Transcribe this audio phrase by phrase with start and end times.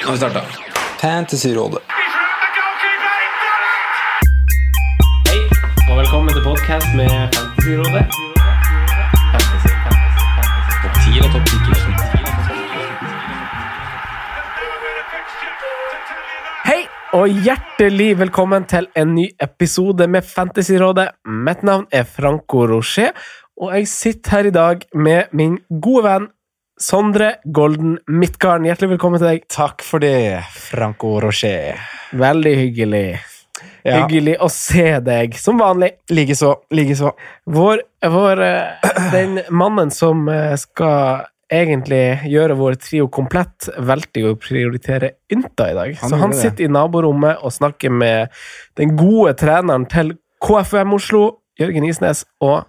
[0.00, 0.40] Nå har vi starta.
[1.00, 1.82] Fantasyrådet.
[5.28, 5.40] Hei,
[5.90, 8.04] og velkommen til podcast med Fantasyrådet.
[9.32, 10.72] Fantasy, fantasy, fantasy.
[10.82, 11.54] Topp 10 eller topp 10
[16.70, 16.80] Hei,
[17.12, 21.08] og hjertelig velkommen til en ny episode med Fantasyrådet.
[21.28, 23.10] Mitt navn er Franco Rocher,
[23.60, 26.26] og jeg sitter her i dag med min gode venn
[26.80, 28.64] Sondre Golden Midtgarden.
[28.64, 29.42] Hjertelig velkommen til deg.
[29.52, 31.76] Takk for det, Franco Rocher.
[32.16, 33.18] Veldig hyggelig.
[33.84, 33.98] Ja.
[33.98, 35.90] Hyggelig å se deg, som vanlig.
[36.08, 36.54] Likeså.
[36.72, 37.12] Likeså.
[37.52, 44.34] Vår, vår eh, Den mannen som eh, skal egentlig gjøre vår trio komplett, valgte å
[44.40, 45.94] prioritere Ynta i dag.
[46.00, 46.68] Han Så han sitter det.
[46.70, 48.32] i naborommet og snakker med
[48.80, 51.24] den gode treneren til KFUM Oslo,
[51.60, 52.62] Jørgen Isnes, og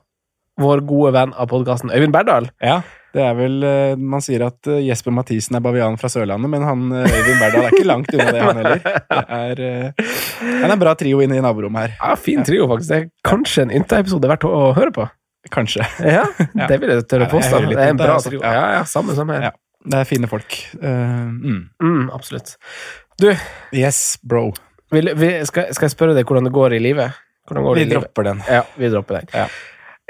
[0.60, 2.52] vår gode venn av podkasten, Øyvind Berdal.
[2.60, 6.52] Ja, det er vel eh, Man sier at eh, Jesper Mathisen er bavian fra Sørlandet,
[6.54, 8.84] men han eh, Øyvind Berdal er ikke langt unna det, han heller.
[8.86, 9.64] Det er,
[10.42, 11.96] han er en bra trio inne i naborommet her.
[12.00, 12.92] Ja, Fin trio, faktisk.
[12.94, 15.08] Det er kanskje en Ynta-episode verdt å høre på.
[15.52, 15.88] Kanskje.
[16.18, 16.24] Ja.
[16.70, 17.64] Det vil jeg tørre å påstå.
[17.72, 18.32] Det er en bra altså.
[18.32, 18.44] trio.
[18.46, 18.68] Ja.
[18.78, 19.50] Ja, samme, samme her.
[19.50, 19.54] Ja.
[19.92, 20.56] Det er fine folk.
[20.78, 21.58] Mm.
[21.82, 22.54] Mm, absolutt.
[23.20, 23.32] Du,
[23.74, 24.52] Yes, bro.
[24.94, 27.18] vil, vi, skal, skal jeg spørre deg hvordan det går i livet?
[27.50, 27.98] Går Vi i livet?
[27.98, 28.44] dropper den.
[28.48, 29.32] Ja, vi dropper den.
[29.34, 29.48] Ja.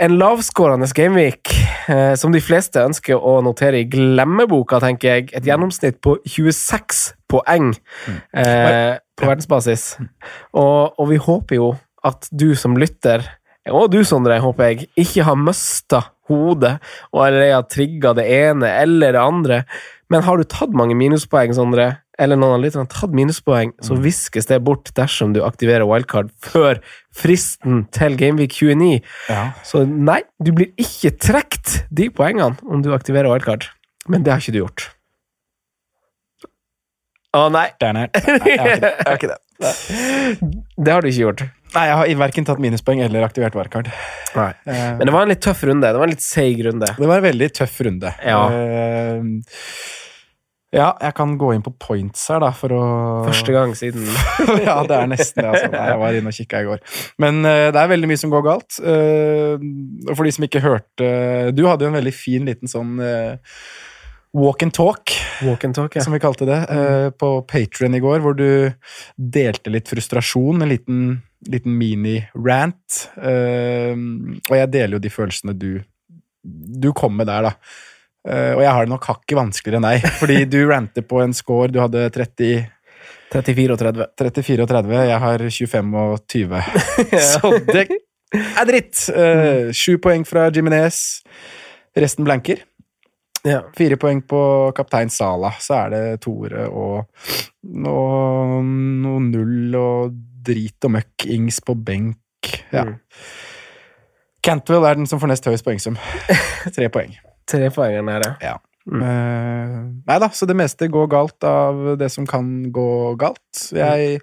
[0.02, 1.52] En lavskårende gameweek,
[1.88, 5.28] eh, som de fleste ønsker å notere i glemmeboka, tenker jeg.
[5.38, 7.68] Et gjennomsnitt på 26 poeng
[8.34, 9.84] eh, på verdensbasis.
[10.58, 11.70] Og, og vi håper jo
[12.08, 13.28] at du som lytter,
[13.70, 16.02] og du, Sondre, håper jeg, ikke har mista
[16.32, 16.80] hodet
[17.12, 19.60] og allerede har trigga det ene eller det andre.
[20.10, 23.98] Men har du tatt mange minuspoeng, Sondre, eller noen av lytterne har tatt minuspoeng, så
[24.00, 26.80] viskes det bort dersom du aktiverer wildcard før
[27.16, 29.02] fristen til Gameweek 29.
[29.32, 29.44] Ja.
[29.68, 33.68] Så nei, du blir ikke trukket de poengene om du aktiverer wildcard.
[34.12, 34.90] Men det har ikke du gjort.
[37.38, 37.70] Å nei.
[37.80, 38.94] Nei, jeg har ikke det.
[39.08, 39.40] Har ikke det.
[40.84, 41.44] det har du ikke gjort.
[41.72, 43.88] Nei, jeg har verken tatt minuspoeng eller aktivert wildcard.
[44.36, 44.50] Nei.
[44.68, 45.88] Eh, Men det var en litt tøff runde.
[45.88, 46.90] Det var en litt seig runde.
[46.98, 48.12] Det var en veldig tøff runde.
[48.28, 48.42] Ja.
[48.52, 49.24] Eh,
[50.72, 52.84] ja, jeg kan gå inn på points her, da, for å
[53.26, 54.06] Første gang siden
[54.68, 55.50] ja, det er nesten det.
[55.50, 55.70] Altså.
[55.76, 56.84] Jeg var inne og kikka i går.
[57.20, 58.80] Men uh, det er veldig mye som går galt.
[58.80, 59.66] Eh,
[60.08, 61.10] og for de som ikke hørte
[61.56, 63.60] Du hadde jo en veldig fin liten sånn uh,
[64.32, 65.12] walk and talk,
[65.44, 65.98] walk and talk.
[65.98, 66.06] Ja.
[66.06, 68.72] som vi kalte det, eh, på Patrion i går, hvor du
[69.20, 71.02] delte litt frustrasjon, en liten,
[71.52, 73.02] liten mini-rant.
[73.20, 75.82] Og jeg deler jo de følelsene du
[76.42, 77.52] du kom med der, da.
[78.28, 81.34] Eh, og jeg har det nok hakket vanskeligere enn deg, fordi du ranter på en
[81.34, 81.72] score.
[81.74, 82.68] Du hadde 30
[83.32, 84.08] 34 og 30.
[84.20, 84.98] 34 og 30.
[85.08, 86.64] Jeg har 25 og 20.
[87.32, 87.86] Så det
[88.36, 89.06] er dritt!
[89.76, 91.22] Sju poeng fra Jiminez.
[91.96, 92.66] Resten blanker.
[93.48, 93.64] Ja.
[93.78, 94.42] Fire poeng på
[94.76, 95.54] kaptein Sala.
[95.60, 97.08] Så er det toere og
[97.64, 98.62] noe
[99.32, 101.28] null og drit og møkk.
[101.32, 102.52] Ings på benk.
[102.74, 102.86] Ja.
[102.92, 103.00] Mm.
[104.42, 106.00] Cantwell er den som får nest høyest poengsum.
[106.76, 107.14] Tre poeng.
[107.50, 108.58] Trepoengeren her, ja.
[108.90, 109.02] Mm.
[109.06, 109.74] Uh,
[110.10, 113.68] nei da, så det meste går galt av det som kan gå galt.
[113.78, 114.18] Jeg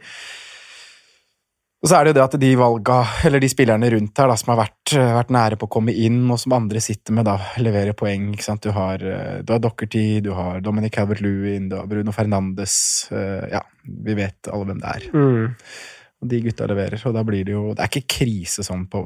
[1.78, 2.96] Og så er det jo det at de valga,
[3.28, 6.24] eller de spillerne rundt her da, som har vært, vært nære på å komme inn,
[6.26, 8.32] og som andre sitter med, da, leverer poeng.
[8.34, 8.66] ikke sant?
[8.66, 12.74] Du har, eh, du har Dockerty, du har Dominic Calvert-Lewin, du har Bruno Fernandes.
[13.12, 15.08] eh, ja, vi vet alle hvem det er.
[15.14, 15.54] Mm.
[16.18, 19.04] Og de gutta leverer, og da blir det jo Det er ikke krise sånn på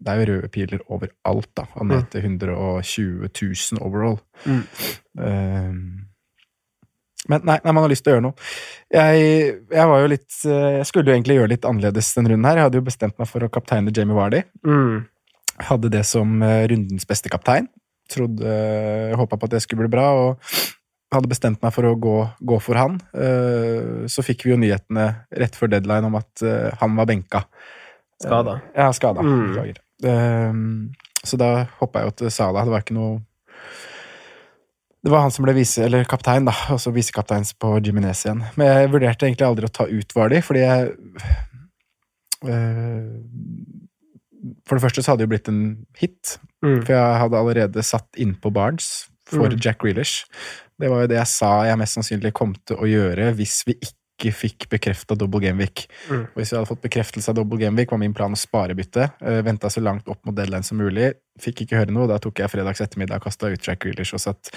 [0.00, 1.66] Det er jo røde piler overalt, da.
[1.76, 4.16] Han ned til 120 000 overall.
[4.46, 4.62] Mm.
[5.20, 6.06] Eh,
[7.28, 8.48] men nei, nei, man har lyst til å gjøre noe.
[8.94, 12.48] Jeg, jeg var jo litt eh, Jeg skulle jo egentlig gjøre litt annerledes denne runden
[12.48, 12.60] her.
[12.60, 14.42] Jeg hadde jo bestemt meg for å kapteine Jamie Vardy.
[14.66, 15.04] Mm.
[15.68, 17.68] Hadde det som eh, rundens beste kaptein.
[18.10, 18.54] Trodde
[19.20, 20.08] Håpa på at det skulle bli bra.
[20.16, 22.16] Og hadde bestemt meg for å gå,
[22.52, 22.96] gå for han.
[23.12, 25.10] Eh, så fikk vi jo nyhetene
[25.42, 26.48] rett før deadline om at
[26.80, 27.44] han var benka.
[28.20, 28.58] Skada.
[28.76, 29.24] Ja, skada.
[29.24, 29.76] Mm.
[30.02, 30.48] Beklager.
[30.50, 30.52] Eh,
[31.24, 31.50] så da
[31.80, 32.64] hoppa jeg jo til Salah.
[32.64, 33.20] Det var ikke noe
[35.04, 38.42] Det var han som ble vise, eller kaptein, da, og så visekapteins på Jiminez igjen.
[38.60, 40.90] Men jeg vurderte egentlig aldri å ta ut Vardi, fordi jeg
[42.44, 43.06] eh,
[44.68, 45.62] For det første så hadde det jo blitt en
[46.00, 46.82] hit, Mm.
[46.84, 49.56] for jeg hadde allerede satt innpå Barnes for Mm.
[49.60, 50.24] Jack Grealish.
[50.78, 53.74] Det var jo det jeg sa jeg mest sannsynlig kom til å gjøre hvis vi
[53.80, 53.96] ikke
[54.28, 55.86] fikk bekrefta double gameweek.
[56.10, 56.26] Mm.
[56.36, 59.16] Hvis jeg hadde fått bekreftelse av double gameweek, var min plan å spare byttet.
[59.24, 61.14] Uh, Venta så langt opp mot deadline som mulig.
[61.40, 62.08] Fikk ikke høre noe.
[62.10, 64.52] Da tok jeg fredags ettermiddag og kasta ut Jack Grealish og satt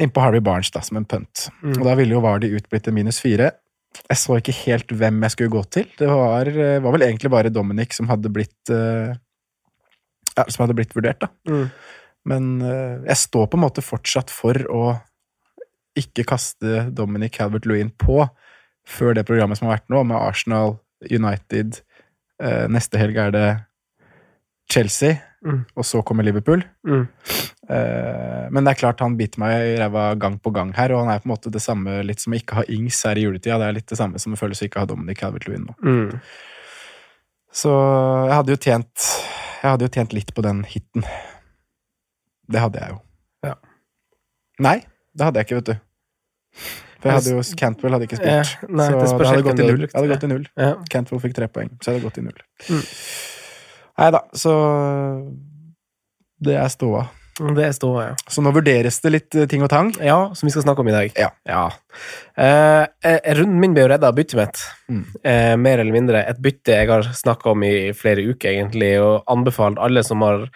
[0.00, 1.46] innpå Harvey Barnes da, som en punt.
[1.62, 1.78] Mm.
[1.78, 3.52] Og da ville jo Vardy utblitt en minus fire.
[4.04, 5.86] Jeg så ikke helt hvem jeg skulle gå til.
[5.98, 9.14] Det var, eh, var vel egentlig bare Dominic som hadde blitt uh,
[10.36, 11.30] ja, Som hadde blitt vurdert, da.
[11.48, 11.68] Mm.
[12.28, 14.82] Men uh, jeg står på en måte fortsatt for å
[15.96, 18.20] ikke kaste Dominic Calvert-Lewin på
[18.86, 20.76] før det programmet som har vært nå, med Arsenal,
[21.10, 21.80] United
[22.40, 23.48] eh, Neste helg er det
[24.72, 25.60] Chelsea, Mm.
[25.78, 26.62] og så kommer Liverpool.
[26.88, 27.04] Mm.
[27.70, 31.04] Eh, men det er klart han biter meg i ræva gang på gang her, og
[31.04, 33.26] han er på en måte det samme litt som å ikke ha Ings her i
[33.28, 33.58] juletida.
[33.60, 35.76] Det er litt det samme som å føles å ikke ha Dominic Calvert-Lewin nå.
[35.86, 36.16] Mm.
[37.54, 37.70] Så
[38.26, 39.06] jeg hadde jo tjent
[39.62, 41.06] Jeg hadde jo tjent litt på den hiten.
[42.50, 42.98] Det hadde jeg jo.
[43.46, 43.54] Ja.
[44.66, 44.76] Nei,
[45.14, 46.66] det hadde jeg ikke, vet du.
[47.06, 48.32] Jeg hadde jo, Cantwell hadde ikke spilt.
[48.32, 49.84] Ja, nei, så det det hadde gått null.
[49.86, 50.48] Det hadde gått i null.
[50.58, 50.72] Ja.
[50.92, 52.40] Cantwell fikk tre poeng, så jeg hadde gått i null.
[52.68, 52.82] Mm.
[53.96, 54.54] Nei da, så
[56.46, 57.06] Det er ståa.
[57.36, 58.12] Det står, ja.
[58.32, 59.90] Så nå vurderes det litt eh, ting og tang.
[60.00, 61.18] Ja, som vi skal snakke om i dag.
[61.20, 61.28] Ja.
[61.44, 61.64] ja.
[62.40, 62.86] eh,
[63.36, 64.62] runden min ble jo redda av byttet mitt.
[64.88, 65.02] Mm.
[65.20, 66.22] Eh, mer eller mindre.
[66.32, 70.46] Et bytte jeg har snakka om i flere uker, egentlig, og anbefalt alle som har,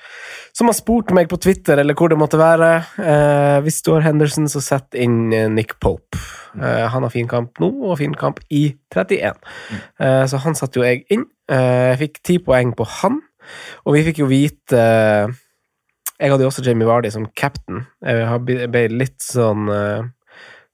[0.56, 2.70] som har spurt meg på Twitter, eller hvor det måtte være.
[2.96, 6.16] Eh, hvis du har Henderson, så sett inn eh, Nick Pope.
[6.56, 9.36] Eh, han har fin kamp nå, og fin kamp i 31.
[10.00, 11.28] Eh, så han satte jo jeg inn.
[11.52, 13.20] Eh, jeg fikk ti poeng på han,
[13.84, 14.80] og vi fikk jo vite
[16.20, 17.84] jeg hadde jo også Jamie Vardy som captain.
[18.04, 20.08] Jeg ble litt sånn eh,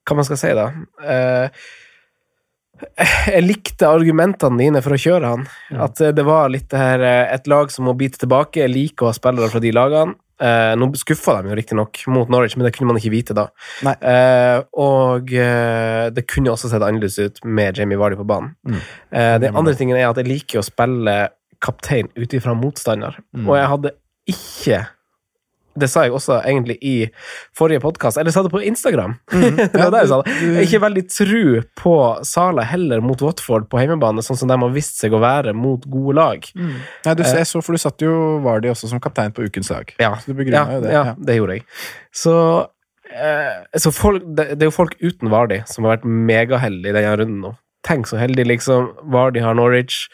[0.07, 0.69] Hva man skal si, da?
[1.07, 1.67] Eh,
[3.31, 5.47] jeg likte argumentene dine for å kjøre han.
[5.87, 8.65] At eh, det var litt det her Et lag som må bite tilbake.
[8.65, 10.19] Jeg liker å ha spillere fra de lagene.
[10.37, 13.47] Eh, nå skuffa de jo riktignok mot Norwich, men det kunne man ikke vite da.
[13.87, 18.53] Eh, og eh, det kunne også sett annerledes ut med Jamie Vardy på banen.
[18.69, 18.83] Mm.
[19.11, 21.17] Eh, den andre tingen er at jeg liker å spille
[21.65, 23.17] kaptein ut ifra motstander.
[23.33, 23.47] Mm.
[23.47, 23.95] Og jeg hadde
[24.29, 24.83] ikke
[25.77, 26.95] det sa jeg også egentlig i
[27.57, 29.17] forrige podkast, eller sa det på Instagram.
[29.33, 30.37] det var der jeg det.
[30.41, 31.43] Jeg er ikke veldig tru
[31.79, 31.97] på
[32.27, 35.85] Sala heller mot Watford på hjemmebane, sånn som de har vist seg å være mot
[35.91, 36.49] gode lag.
[36.57, 38.15] Nei, du, jeg så, for du satt jo
[38.45, 39.93] Vardi også som kaptein på ukens lag.
[40.03, 40.97] Ja, Så du begrunna ja, jo det.
[40.97, 41.67] ja, det gjorde jeg.
[42.17, 42.35] Så,
[43.13, 46.99] eh, så folk, det, det er jo folk uten Vardi som har vært megaheldige i
[47.01, 47.55] denne runden nå.
[47.87, 48.91] Tenk så heldig, liksom.
[49.15, 50.07] Vardi har Norwich.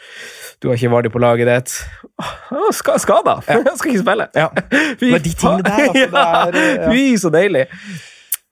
[0.60, 1.74] Du har ikke Vardi på laget ditt.
[2.76, 3.38] Ska, skada!
[3.48, 3.60] Ja.
[3.78, 4.28] skal ikke spille.
[4.36, 4.48] Ja.
[5.12, 6.56] Er de tingene der, altså, ja.
[6.84, 6.90] ja.
[6.92, 7.66] Fy, så deilig.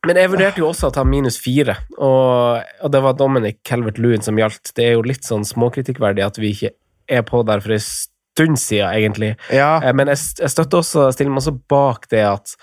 [0.09, 4.25] Men jeg vurderte jo også å ta minus fire, og, og det var Dominic Calvert-Lewin
[4.25, 4.73] som gjaldt.
[4.77, 6.71] Det er jo litt sånn småkritikkverdig at vi ikke
[7.11, 9.35] er på der for en stund siden, egentlig.
[9.53, 9.75] Ja.
[9.85, 12.55] Eh, Men jeg, jeg støtter også, stiller meg også bak det at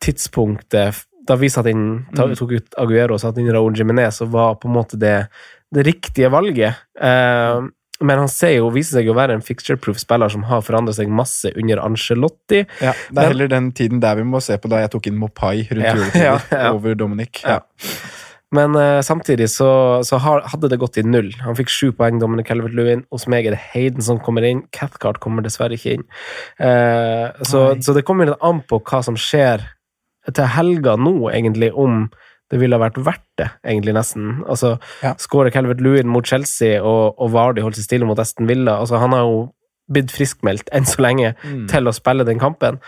[0.00, 4.28] tidspunktet Da vi satt inn, ta, tok ut Aguero og satte inn Raúl Jiménez, så
[4.30, 5.16] var på en måte det,
[5.74, 6.84] det riktige valget.
[7.00, 7.66] Eh,
[8.00, 11.48] men han jo, viser seg å være en fixture-proof spiller som har forandret seg masse
[11.56, 12.66] under Ancelotti.
[12.84, 15.18] Ja, det er heller den tiden der vi må se på da jeg tok inn
[15.20, 16.72] Mopai rundt Ja, juletider ja, ja.
[16.76, 17.40] over Dominic.
[18.54, 19.68] Men uh, samtidig så,
[20.06, 21.32] så hadde det gått i null.
[21.42, 23.02] Han fikk sju poeng, Dominic Calvert-Lewin.
[23.12, 24.62] Hos meg er det Hayden som kommer inn.
[24.76, 26.04] Cathcart kommer dessverre ikke inn.
[26.60, 29.64] Uh, så, så det kommer litt an på hva som skjer
[30.34, 32.08] til helga nå, egentlig, om
[32.50, 34.42] det ville ha vært verdt det, egentlig, nesten.
[34.46, 35.14] Altså, Ja.
[35.18, 39.12] Skårer Calvert-Lewin mot Chelsea, og, og Vardy holdt seg stille mot Aston Villa altså, Han
[39.12, 39.52] har jo
[39.90, 41.68] blitt friskmeldt enn så lenge Mm.
[41.68, 42.78] til å spille den kampen.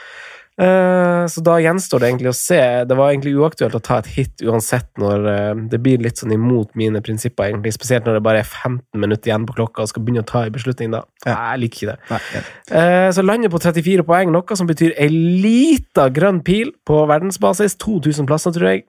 [0.59, 2.59] Eh, så da gjenstår det egentlig å se.
[2.91, 6.35] Det var egentlig uaktuelt å ta et hit uansett når eh, det blir litt sånn
[6.35, 7.77] imot mine prinsipper, egentlig.
[7.77, 10.43] Spesielt når det bare er 15 minutter igjen på klokka og skal begynne å ta
[10.49, 11.05] en beslutning da.
[11.23, 11.37] Ja.
[11.53, 11.99] Jeg liker ikke det.
[12.11, 12.43] Nei, ja.
[12.81, 17.79] Eh, så lander på 34 poeng, noe som betyr ei lita grønn pil på verdensbasis.
[17.79, 18.87] 2000 plasser, tror jeg.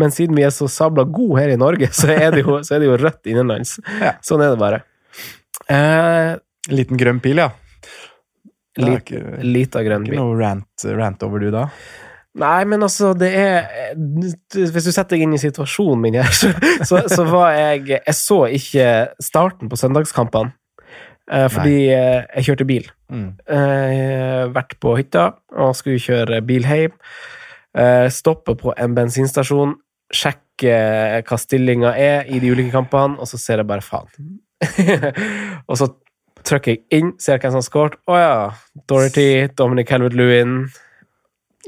[0.00, 2.78] Men siden vi er så sabla gode her i Norge, så er det jo, så
[2.78, 3.76] er det jo rødt innenlands.
[4.00, 4.16] Ja.
[4.24, 4.80] Sånn er det bare.
[5.68, 6.38] Eh,
[6.70, 7.48] En liten grønn pil, ja.
[8.78, 11.66] Lita grønn ikke noe rant, rant over du da?
[12.40, 16.48] Nei, men altså, det er Hvis du setter deg inn i situasjonen min her, så,
[16.88, 18.88] så, så var jeg Jeg så ikke
[19.20, 20.54] starten på søndagskampene.
[21.30, 22.88] eh, fordi eh, jeg kjørte bil.
[23.12, 23.28] Mm.
[23.44, 26.96] Eh, vært på hytta og skulle kjøre bil hjem.
[27.76, 29.76] Eh, stoppe på en bensinstasjon,
[30.12, 34.40] sjekke sjekker hva stillinga er i de ulike kampene, og så ser jeg bare faen.
[35.68, 35.88] og så
[36.48, 37.98] trykker jeg inn, ser hvem som har skåret.
[38.10, 38.32] Å ja.
[38.88, 40.56] Dorothy, Dominic Helvet-Lewin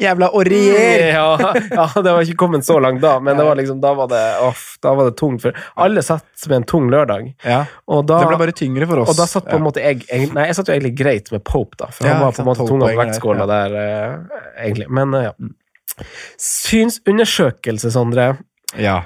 [0.00, 1.12] Jævla Aurier!
[1.14, 4.09] Ja, ja, det var ikke kommet så langt da, men det var liksom, da var
[4.11, 5.45] det, off, da var det tungt.
[5.45, 7.28] For alle satt med en tung lørdag.
[7.47, 7.61] Ja.
[7.87, 9.12] Og da, Det ble bare tyngre for oss.
[9.12, 10.02] og da satt på en måte jeg
[10.35, 11.93] Nei, jeg satt jo egentlig greit med Pope, da.
[11.95, 13.50] For Ja, han var på en måte 12 tunga på vektskåla ja.
[13.52, 14.88] der, eh, egentlig.
[14.99, 16.04] Men eh, ja.
[16.43, 18.33] Synsundersøkelse, Sondre.
[18.75, 19.04] Ja.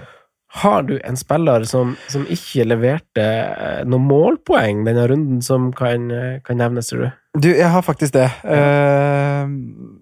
[0.51, 6.09] Har du en spiller som, som ikke leverte eh, noen målpoeng denne runden, som kan,
[6.11, 7.09] eh, kan nevnes, tror du?
[7.39, 8.31] Du, jeg har faktisk det.
[8.49, 9.53] Eh,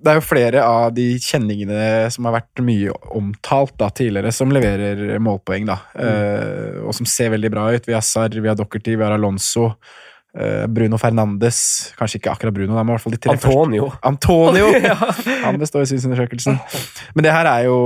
[0.06, 4.54] det er jo flere av de kjenningene som har vært mye omtalt da, tidligere, som
[4.54, 5.80] leverer målpoeng, da.
[5.98, 6.86] Mm.
[6.86, 7.90] og som ser veldig bra ut.
[7.90, 9.72] Vi har Sarr, vi har Dockerty, vi har Alonso.
[10.36, 11.58] Eh, Bruno Fernandes
[11.98, 13.88] Kanskje ikke akkurat Bruno, men i hvert fall de tre Antonio.
[13.88, 14.02] første.
[14.10, 14.68] Antonio!
[15.46, 16.58] Han består i synsundersøkelsen.
[17.14, 17.80] Men det her er jo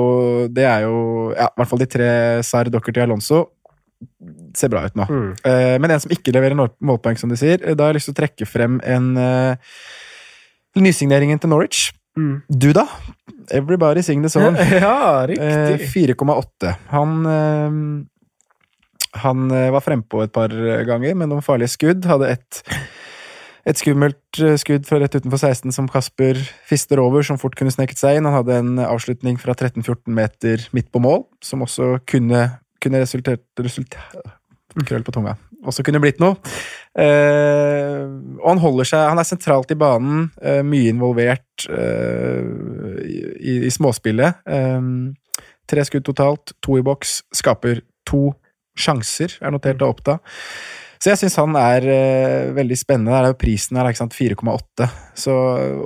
[0.53, 0.99] Det er jo
[1.37, 2.11] Ja, i hvert fall de tre
[2.47, 3.47] Sarr, Dockerty, Alonso
[4.57, 5.05] ser bra ut nå.
[5.05, 5.33] Mm.
[5.45, 8.09] Eh, men en som ikke leverer målpoeng, som de sier, eh, da har jeg lyst
[8.09, 9.11] til å trekke frem en
[10.81, 11.91] nysigneringen til Norwich.
[12.17, 12.41] Mm.
[12.49, 12.87] Du, da?
[13.53, 14.57] Everybody sing the song.
[14.85, 15.91] ja, riktig.
[15.93, 16.73] 4,8.
[16.95, 18.09] Han
[19.25, 20.55] Han eh, var frempå et par
[20.87, 22.07] ganger med noen farlige skudd.
[22.07, 22.61] Hadde et,
[23.69, 26.39] et skummelt eh, skudd fra rett utenfor 16 som Kasper
[26.69, 28.29] fister over, som fort kunne sneket seg inn.
[28.29, 32.47] Han hadde en avslutning fra 13-14 meter midt på mål, som også kunne,
[32.83, 34.21] kunne resultert resultat,
[34.87, 35.35] Krøll på tunga.
[35.67, 36.39] Også kunne blitt noe.
[36.99, 38.07] Eh,
[38.41, 42.41] og han holder seg Han er sentralt i banen, eh, mye involvert eh,
[43.05, 44.41] i, i småspillet.
[44.47, 44.87] Eh,
[45.71, 48.31] tre skudd totalt, to i boks, skaper to
[48.79, 50.19] sjanser, er notert av Oppda.
[51.01, 53.15] Så jeg syns han er uh, veldig spennende.
[53.15, 54.89] Der er jo prisen her, 4,8.
[55.17, 55.33] Så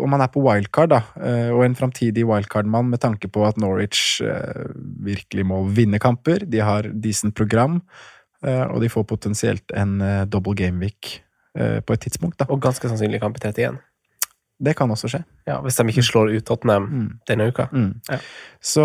[0.03, 3.61] om han er på wildcard, da, uh, og en framtidig wildcard-mann med tanke på at
[3.63, 4.75] Norwich uh,
[5.07, 7.79] virkelig må vinne kamper, de har decent program,
[8.45, 11.21] eh, og de får potensielt en eh, double gameweek
[11.59, 12.49] eh, på et tidspunkt, da.
[12.51, 13.79] Og ganske sannsynlig kamp i 31.
[14.65, 15.23] Det kan også skje.
[15.49, 17.09] Ja, hvis de ikke slår ut Tottenham Mm.
[17.29, 17.69] denne uka.
[17.73, 18.01] Mm.
[18.11, 18.19] Ja.
[18.63, 18.85] Så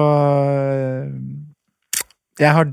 [2.40, 2.70] jeg har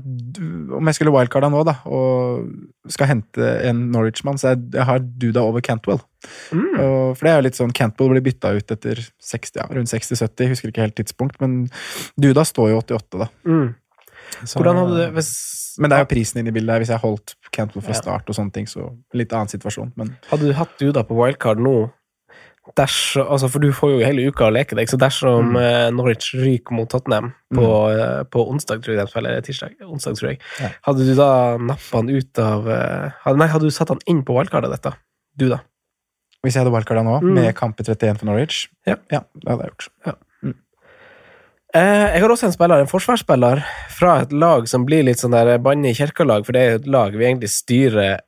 [0.77, 2.45] Om jeg skulle wildcarda nå, da, og
[2.93, 5.99] skal hente en Norwich-mann, så jeg, jeg har Duda over Cantwell.
[6.51, 6.77] Mm.
[6.79, 9.91] Og, for det er jo litt sånn Cantwell blir bytta ut etter 60, ja, rundt
[9.91, 11.65] 60-70, husker ikke helt tidspunkt, men
[12.19, 13.29] Duda står jo 88, da.
[13.49, 13.75] Mm.
[14.43, 15.31] Så- Hvordan hadde du hvis,
[15.79, 16.81] Men det er jo prisen inne i bildet her.
[16.81, 20.47] Hvis jeg holdt Cantwell fra start og sånne ting, så litt annen situasjon, men Hadde
[20.49, 21.91] du hatt Duda på wildcard nå
[22.75, 25.57] dersom, altså For du får jo hele uka å leke deg, så dersom Mm.
[25.61, 28.29] eh, Norwich ryker mot Tottenham på, mm.
[28.29, 30.69] på onsdag, tror jeg, eller tirsdag, onsdag, tror jeg, Ja.
[30.83, 34.33] hadde du da nappa han ut av eh, Nei, hadde du satt han inn på
[34.35, 34.93] wildcardet dette?
[35.37, 35.59] Du, da?
[36.43, 37.33] hvis jeg hadde wildcarda nå, Mm.
[37.33, 38.95] med kamp i 31 for Norwich, Ja.
[39.11, 39.89] ja det hadde jeg gjort.
[40.05, 40.13] Ja.
[41.73, 45.57] jeg har også en spiller, en forsvarsspiller, fra et lag som blir litt sånn der
[45.59, 48.19] banne i kirka-lag, for det er jo et lag vi egentlig styrer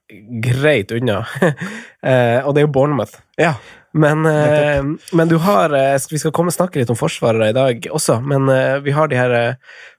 [0.43, 1.25] greit unna.
[2.03, 3.15] eh, og det er jo Bournemouth.
[3.39, 3.55] Ja.
[3.93, 7.55] Men, eh, men du har eh, Vi skal komme og snakke litt om forsvarere i
[7.58, 9.34] dag også, men eh, vi har de her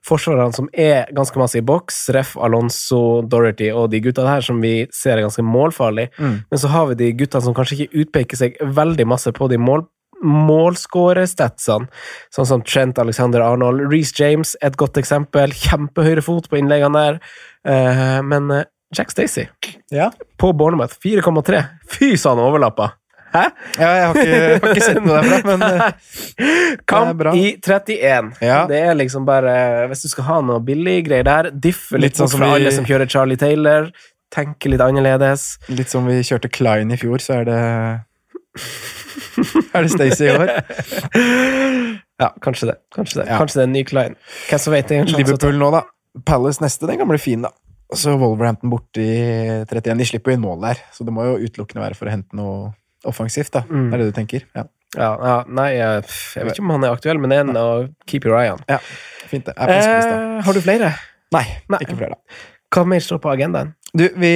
[0.07, 2.03] forsvarerne som er ganske masse i boks.
[2.15, 2.37] Ref.
[2.41, 6.13] Alonso, Dorothy og de gutta her som vi ser er ganske målfarlige.
[6.19, 6.37] Mm.
[6.51, 9.59] Men så har vi de gutta som kanskje ikke utpeker seg veldig masse på de
[9.61, 9.89] mål
[10.21, 11.87] målskårerstatsene,
[12.29, 13.87] sånn som Trent Alexander Arnold.
[13.89, 15.55] Reece James, et godt eksempel.
[15.57, 17.07] Kjempehøyre fot på innleggene
[17.65, 18.21] der.
[18.21, 18.51] Men
[18.93, 19.49] Jack Stacey
[19.89, 20.11] Ja.
[20.37, 21.65] på Bournemouth, 4,3.
[21.89, 23.00] Fy sa han overlappa!
[23.31, 23.43] Hæ?
[23.79, 28.31] Ja, jeg har ikke, jeg har ikke sett noe derfra, men eh, Kamp i 31.
[28.43, 28.61] Ja.
[28.71, 29.53] Det er liksom bare
[29.93, 32.61] Hvis du skal ha noe billig greier der, diffe litt, Litt sånn som fra vi-
[32.61, 33.91] alle som kjører Charlie Taylor,
[34.35, 35.59] tenke litt annerledes.
[35.69, 37.61] litt som vi kjørte Klein i fjor, så er det
[39.75, 40.51] Er det Stacey i år?
[42.21, 42.75] Ja, kanskje det.
[42.93, 43.39] Kanskje det, Ja.
[43.41, 44.15] kanskje det er en ny Klein.
[44.51, 44.89] Hvem som vet?
[44.91, 45.05] Det er.
[45.17, 45.81] Liverpool nå, da.
[46.29, 47.49] Palace neste, den kan bli fin, da.
[47.91, 49.15] Og så Wolverhampton borte i
[49.65, 49.97] 31.
[49.99, 52.37] De slipper jo inn mål der, så det må jo utelukkende være for å hente
[52.37, 52.75] noe
[53.09, 53.63] offensivt, da.
[53.71, 53.89] Mm.
[53.91, 54.45] Det er det du tenker?
[54.57, 54.67] Ja.
[54.97, 56.03] Ja, ja, nei, jeg,
[56.35, 57.67] jeg vet ikke om han er aktuell, men det er en å
[58.11, 58.63] keep your eye on.
[58.69, 58.81] ja.
[59.31, 59.55] Fint, det.
[59.55, 60.89] Eh, har du flere?
[61.31, 61.79] Nei, nei.
[61.85, 62.41] ikke flere, da.
[62.75, 63.73] Hva mer står på agendaen?
[63.95, 64.31] Du, vi,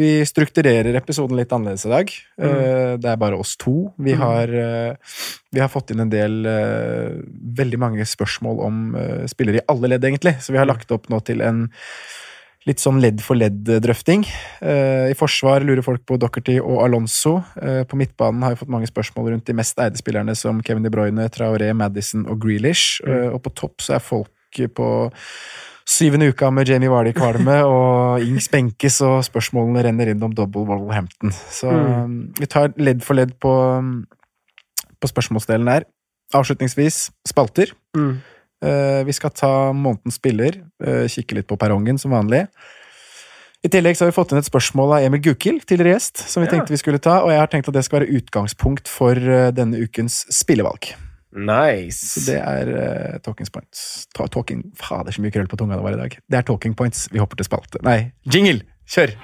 [0.00, 2.10] vi strukturerer episoden litt annerledes i dag.
[2.40, 2.48] Mm.
[2.48, 3.74] Uh, Det er bare oss to.
[4.00, 5.20] Vi har, uh,
[5.52, 7.20] vi har fått inn en del uh,
[7.60, 8.82] Veldig mange spørsmål om
[9.28, 10.34] spillere i alle ledd, egentlig.
[10.40, 10.62] Så vi Mm.
[10.64, 11.66] har lagt opp nå til en
[12.68, 14.24] litt sånn ledd for ledd-drøfting.
[14.60, 17.38] I forsvar lurer folk på Dockerty og Alonso.
[17.56, 20.84] Eh, På midtbanen har vi fått mange spørsmål rundt de mest eide spillerne som Kevin
[20.84, 23.00] De Bruyne, Traoré, Madison og Grealish.
[23.06, 23.12] Mm.
[23.14, 24.28] Eh, Og på topp så er folk
[24.76, 24.88] på
[25.90, 30.66] syvende uka med Jamie Vardy kvalme, og Ings benkes, og spørsmålene renner inn om double
[30.68, 31.32] Wolverhampton.
[31.32, 32.04] Så Mm.
[32.04, 34.06] um, vi tar ledd for ledd på, um,
[35.00, 35.84] på spørsmålsdelen her.
[36.34, 37.72] Avslutningsvis spalter.
[37.96, 38.20] Mm.
[38.62, 42.46] Eh, vi skal ta månedens spiller, eh, kikke litt på perrongen som vanlig.
[43.62, 46.42] I tillegg så har vi fått inn et spørsmål av Emil Gukild, tidligere gjest, som
[46.42, 46.52] vi Ja.
[46.54, 49.50] tenkte vi skulle ta, og jeg har tenkt at det skal være utgangspunkt for eh,
[49.50, 50.94] denne ukens spillevalg.
[51.32, 52.20] Nice.
[52.20, 54.08] Så det er uh, talking points.
[54.12, 56.18] Ta, talking, Fader, så mye krøll på tunga det var i dag.
[56.28, 57.06] Det er talking points.
[57.12, 57.78] Vi hopper til spalte.
[57.86, 58.62] Nei, jingle!
[58.90, 59.14] Kjør!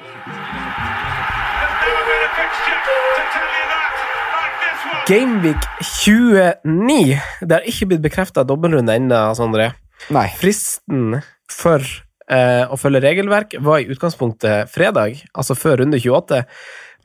[5.07, 7.19] Gameweek 29.
[7.47, 9.69] Det har ikke blitt bekrefta dobbeltrunde ennå, Sondre.
[10.11, 10.25] Nei.
[10.35, 11.21] Fristen
[11.51, 11.85] for
[12.27, 16.41] eh, å følge regelverk var i utgangspunktet fredag, altså før runde 28.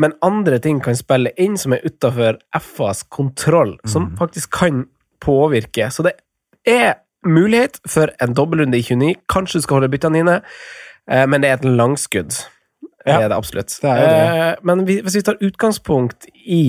[0.01, 4.87] Men andre ting kan spille inn som er utafor FAs kontroll, som faktisk kan
[5.21, 5.91] påvirke.
[5.93, 6.15] Så det
[6.65, 9.19] er mulighet for en dobbeltrunde i 29.
[9.29, 10.39] Kanskje du skal holde byttene dine,
[11.05, 12.33] eh, men det er et langskudd.
[13.05, 13.77] Ja, det er det absolutt.
[13.77, 14.25] det er det.
[14.25, 16.63] Eh, men hvis vi tar utgangspunkt i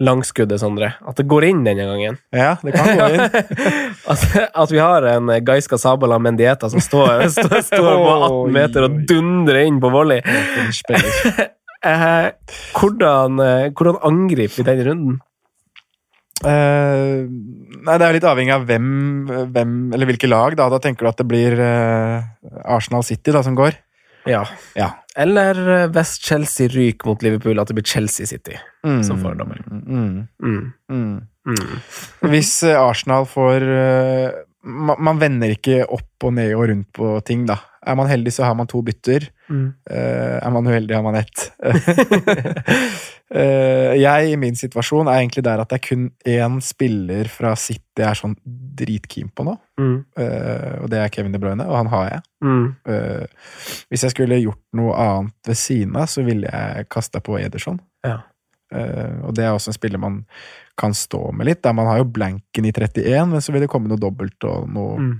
[0.00, 3.24] langskuddet, Sondre, at det går inn denne gangen Ja, det kan gå inn.
[4.12, 4.26] at,
[4.64, 9.00] at vi har en Gaiska Sabala Mendieta som står, står, står på 18 meter og
[9.08, 10.22] dundrer inn på volley.
[11.80, 12.26] Eh,
[12.76, 15.14] hvordan, eh, hvordan angriper vi den runden?
[16.40, 17.28] Uh,
[17.84, 18.86] nei, det er litt avhengig av hvem,
[19.52, 20.56] hvem eller hvilke lag.
[20.56, 22.20] Da, da tenker du at det blir uh,
[22.76, 23.76] Arsenal City da, som går?
[24.28, 24.44] Ja.
[24.76, 24.90] Ja.
[25.16, 29.02] Eller hvis Chelsea ryker mot Liverpool, at det blir Chelsea City Mm.
[29.04, 29.58] som får dobbel.
[29.70, 30.28] Mm.
[30.42, 30.72] Mm.
[30.90, 31.20] Mm.
[31.48, 31.80] Mm.
[32.30, 34.30] Hvis eh, Arsenal får eh,
[34.64, 37.56] ma- Man vender ikke opp og ned og rundt på ting, da.
[37.86, 39.30] Er man heldig, så har man to bytter.
[39.48, 39.72] Mm.
[39.90, 41.46] Eh, er man uheldig, har man ett.
[43.30, 47.52] Eh, jeg, i min situasjon, er egentlig der at det er kun én spiller fra
[47.54, 48.32] City jeg er sånn
[48.80, 49.52] dritkeen på nå.
[49.78, 49.92] Mm.
[50.18, 52.24] Eh, og det er Kevin De Bruyne, og han har jeg.
[52.42, 52.64] Mm.
[53.86, 57.78] Hvis jeg skulle gjort noe annet ved siden av, så ville jeg kasta på Ederson.
[58.02, 58.16] Ja.
[58.74, 60.20] Uh, og det er også en spiller man
[60.78, 61.62] kan stå med litt.
[61.62, 64.68] Der Man har jo blanken i 31, men så vil det komme noe dobbelt og
[64.70, 65.14] noe Mm.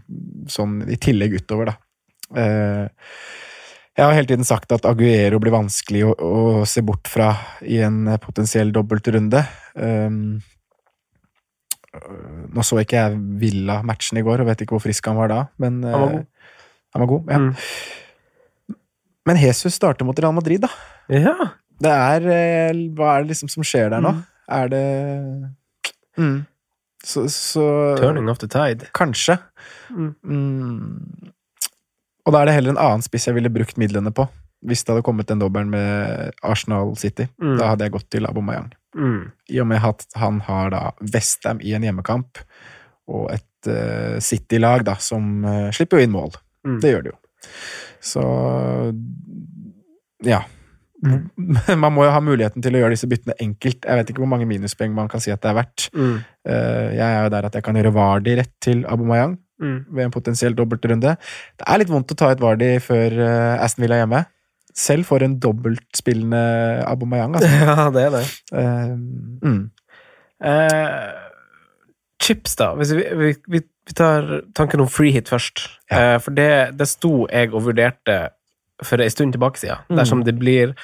[0.51, 1.77] sånn i tillegg utover, da.
[2.37, 2.87] Eh,
[3.99, 7.33] jeg har hele tiden sagt at Aguero blir vanskelig å, å se bort fra
[7.67, 9.43] i en potensiell dobbeltrunde.
[9.75, 10.39] Um,
[12.55, 15.41] nå så ikke jeg Villa-matchen i går, og vet ikke hvor frisk han var da,
[15.61, 16.21] men Han var god.
[16.21, 17.41] eh, han var god ja.
[17.41, 18.77] Mm.
[19.29, 20.71] Men Jesus starter mot Real Madrid, da.
[21.13, 21.35] Ja.
[21.81, 24.15] Det er eh, Hva er det liksom som skjer der nå?
[24.17, 24.23] Mm.
[24.51, 24.87] Er det
[26.19, 26.39] mm.
[27.05, 27.67] Så, så
[28.01, 28.89] Turning of the tide.
[28.97, 29.39] Kanskje.
[29.91, 31.33] Mm.
[32.21, 32.27] Mm.
[32.27, 34.29] Og da er det heller en annen spiss jeg ville brukt midlene på.
[34.69, 37.25] Hvis det hadde kommet en dobbel med Arsenal City.
[37.41, 37.57] Mm.
[37.57, 38.69] Da hadde jeg gått til Abomayang.
[38.97, 39.31] Mm.
[39.49, 42.43] I og med at han har da Westham i en hjemmekamp,
[43.11, 46.37] og et uh, City-lag da som uh, slipper jo inn mål.
[46.67, 46.79] Mm.
[46.83, 47.19] Det gjør det jo.
[48.05, 48.25] Så
[50.27, 50.43] ja.
[51.81, 53.87] Man må jo ha muligheten til å gjøre disse byttene enkelt.
[53.87, 55.87] Jeg vet ikke hvor mange minuspoeng man kan si at det er verdt.
[55.97, 56.17] Mm.
[56.45, 59.79] Eh, Jeg er jo der at jeg kan gjøre Vardi rett til Aubameyang Mm.
[59.93, 61.17] ved en potensiell dobbeltrunde.
[61.61, 64.25] Det er litt vondt å ta et Vardi før eh, Aston Villa hjemme.
[64.77, 66.41] Selv for en dobbeltspillende
[66.89, 67.51] Aubameyang, altså.
[67.69, 68.23] Ja, det er det.
[68.55, 68.95] Uh,
[69.45, 69.61] mm.
[70.47, 71.31] uh,
[72.23, 72.73] chips, da.
[72.79, 73.63] Hvis vi, vi, vi,
[73.97, 75.65] tar tanken om free hit først.
[75.91, 78.19] Eh, for det, det sto jeg og vurderte
[78.87, 79.83] for en stund tilbake siden.
[79.89, 79.97] Mm.
[79.99, 80.75] Dersom det blir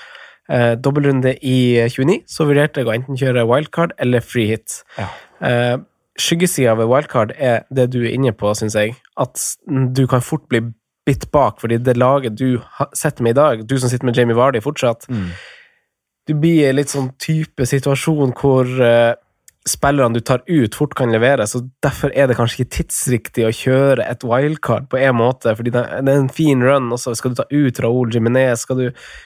[0.51, 4.81] eh, dobbeltrunde i 29, så vurderte jeg å enten kjøre wildcard eller free hit.
[4.99, 5.07] Ja.
[5.47, 5.77] Eh,
[6.19, 8.95] Skyggesida ved wildcard er det du er inne på, syns jeg.
[9.21, 9.37] At
[9.95, 10.63] du kan fort bli
[11.07, 12.61] bitt bak, fordi det laget du
[12.95, 15.29] setter med i dag, du som sitter med Jamie Vardy fortsatt, Mm.
[16.27, 19.15] du blir i litt sånn type situasjon hvor eh,
[19.67, 23.51] spillerne du tar ut, fort kan levere, så derfor er det kanskje ikke tidsriktig å
[23.51, 27.17] kjøre et wildcard på en måte, fordi det, er en fin run, Også.
[27.19, 28.85] skal du ta ut Raoul Jiminez skal du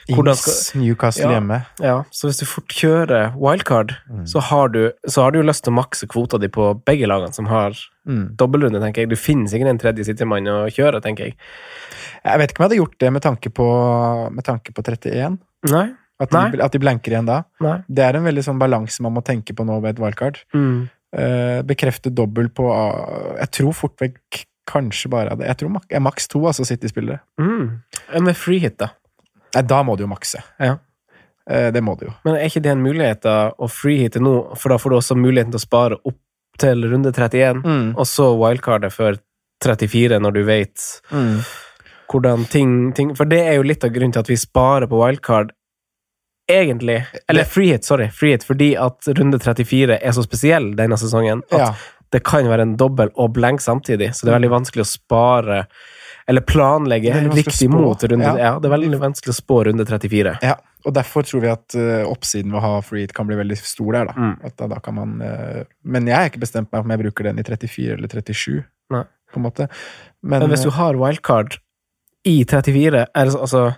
[0.09, 1.39] hvordan skal, Newcastle Ja.
[1.39, 1.65] hjemme.
[1.79, 4.25] ja, Så hvis du fort kjører wildcard, Mm.
[4.27, 7.33] så, har du, så har du lyst til å makse kvota di på begge lagene
[7.33, 7.71] som har
[8.07, 8.35] Mm.
[8.35, 9.09] dobbeltrunde, tenker jeg.
[9.09, 11.35] Du finner sikkert en tredje sittemann å kjøre, tenker jeg.
[12.25, 15.37] Jeg vet ikke om jeg hadde gjort det med tanke på, med tanke på 31.
[15.69, 15.91] Nei?
[16.21, 17.39] At de, at de blanker igjen da.
[17.63, 17.79] Nei.
[17.89, 20.37] Det er en veldig sånn balanse man må tenke på nå ved et wildcard.
[20.53, 20.89] Mm.
[21.17, 22.67] Eh, bekrefte dobbel på
[23.39, 25.47] Jeg tror fort vekk kanskje bare det.
[25.49, 27.19] Jeg tror mak maks to, altså City-spillere.
[27.41, 27.81] Mm.
[28.23, 28.91] Med free hit, da?
[29.55, 30.39] Nei, da må du jo makse.
[30.61, 30.77] Ja.
[31.49, 32.13] Eh, det må du jo.
[32.23, 35.17] Men er ikke det en mulighet da, å freehitte nå, for da får du også
[35.19, 36.19] muligheten til å spare opp
[36.61, 37.95] til runde 31, Mm.
[37.97, 39.17] og så wildcardet før
[39.63, 41.41] 34 når du vet Mm.
[42.11, 44.99] hvordan ting, ting For det er jo litt av grunnen til at vi sparer på
[44.99, 45.51] wildcard,
[46.51, 47.05] egentlig.
[47.29, 48.09] Eller Det- freehit, sorry.
[48.09, 51.73] Free hit, fordi at runde 34 er så spesiell denne sesongen at Ja.
[52.11, 55.65] det kan være en dobbel og blank samtidig, så det er veldig vanskelig å spare
[56.27, 58.35] eller planlegge riktig mot runde Ja.
[58.37, 58.59] ja.
[58.59, 60.37] det er veldig vanskelig å spå runde 34.
[60.41, 60.55] ja.
[60.83, 63.55] Og derfor tror vi at eh, oppsiden ved å ha free hit kan bli veldig
[63.57, 64.13] stor der, da.
[64.13, 64.55] Mm.
[64.57, 67.37] Da, da kan man eh, Men jeg har ikke bestemt meg om jeg bruker den
[67.37, 68.63] i 34 eller 37.
[68.89, 69.03] Nei.
[69.31, 69.69] på en måte.
[70.23, 71.59] Men, Men hvis du har wildcard
[72.25, 73.75] i 34, er det altså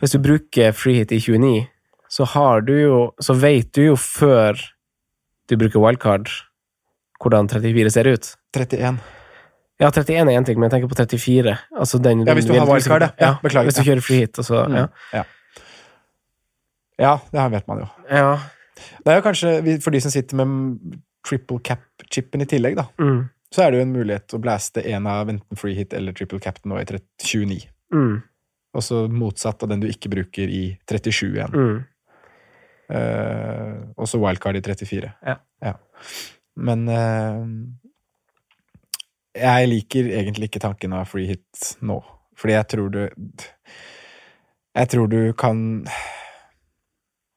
[0.00, 1.68] Hvis du bruker free hit i 29,
[2.10, 4.58] så har du jo Så vet du jo før
[5.50, 6.28] du bruker wildcard,
[7.22, 8.28] hvordan 34 ser ut.
[8.56, 8.98] 31
[9.80, 11.54] Ja, 31 er én ting, men jeg tenker på 34.
[11.78, 13.10] Altså den, Ja, hvis du har wildcard, ja.
[13.20, 14.64] Ja, beklager, Hvis du kjører free hit, altså.
[14.68, 14.74] Mm.
[14.76, 14.86] ja.
[15.14, 15.24] Ja.
[17.00, 17.88] ja, det her vet man jo.
[18.10, 18.38] ja.
[19.04, 20.96] Det er jo kanskje, For de som sitter med
[21.26, 23.28] triple cap-chipen i tillegg, da, Mm.
[23.52, 26.40] så er det jo en mulighet å blaste en av enten free hit eller triple
[26.40, 27.66] cap nå i 29.
[27.92, 28.22] Mm.
[28.74, 31.52] Og så motsatt av den du ikke bruker i 37 igjen.
[31.52, 31.84] Mm.
[32.90, 35.12] Eh, og så wildcard i 34.
[35.26, 35.74] Ja.
[36.60, 37.44] Men uh,
[39.36, 42.00] jeg liker egentlig ikke tanken av free hit nå.
[42.40, 43.00] Fordi jeg tror du
[44.74, 45.84] Jeg tror du kan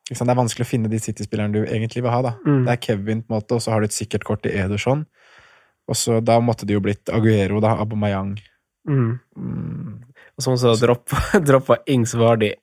[0.10, 2.22] liksom, Det er vanskelig å finne de City-spillerne du egentlig vil ha.
[2.22, 2.34] da.
[2.46, 2.64] Mm.
[2.66, 5.06] Det er Kevin, på en måte, og så har du et sikkert kort i Ederson.
[5.88, 8.38] Og så Da måtte det jo blitt Aguero, da, Abomayang.
[8.90, 9.20] Mm.
[9.38, 10.04] Mm.
[10.38, 12.54] Og så måtte du ha droppa Ings Vardi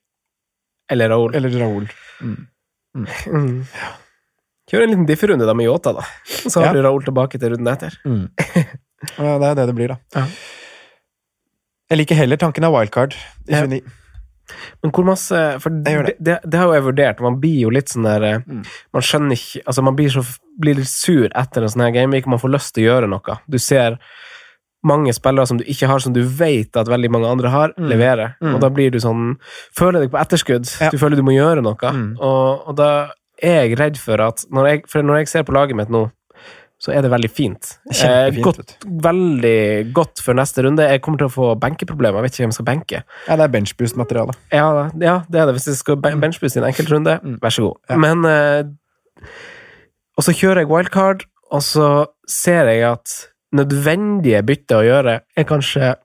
[0.91, 1.35] eller Raoul.
[1.35, 1.87] Eller Raoul.
[2.21, 2.47] Mm.
[2.95, 3.61] Mm.
[4.71, 6.03] Kjør en liten differunde da med Yota, da.
[6.27, 6.73] Så har Ja.
[6.73, 7.97] du Raoul tilbake til runden etter.
[8.05, 8.29] Mm.
[9.17, 9.95] Ja, det er det det blir, da.
[10.13, 10.27] Ja.
[11.89, 13.15] Jeg liker heller tanken av wildcard
[13.49, 13.63] i Ja.
[13.65, 13.81] 29.
[14.83, 16.15] Men hvor masse For det, det.
[16.19, 17.19] det, det har jo jeg vurdert.
[17.23, 18.61] Man blir jo litt sånn der eh, Mm.
[18.93, 20.21] Man skjønner ikke Altså, man blir, så,
[20.59, 22.27] blir litt sur etter en sånn her gameweek.
[22.27, 23.37] Man får lyst til å gjøre noe.
[23.49, 23.97] Du ser
[24.83, 27.87] mange spillere som du ikke har, som du vet at veldig mange andre har, Mm.
[27.89, 28.35] leverer.
[28.41, 28.55] Mm.
[28.55, 29.35] Og da blir du sånn
[29.77, 30.65] Føler deg på etterskudd.
[30.81, 30.89] Ja.
[30.89, 31.75] Du føler du må gjøre noe.
[31.77, 32.17] Mm.
[32.19, 33.09] Og, og da
[33.41, 36.11] er jeg redd for at når jeg, For når jeg ser på laget mitt nå,
[36.81, 37.77] så er det veldig fint.
[37.93, 40.81] Eh, godt, veldig godt for neste runde.
[40.89, 42.17] Jeg kommer til å få benkeproblemer.
[42.17, 43.03] Jeg vet ikke hvem jeg skal benke.
[43.27, 44.33] Ja, det er benchboost-materiale.
[44.51, 45.53] Ja, ja, det er det.
[45.59, 47.37] Hvis jeg skal benchboost benchbooste i en enkeltrunde, Mm.
[47.39, 47.77] vær så god.
[47.89, 47.97] Ja.
[48.01, 48.63] Men eh,
[50.17, 53.13] Og så kjører jeg wildcard, og så ser jeg at
[53.55, 55.95] nødvendige bytter å gjøre er kanskje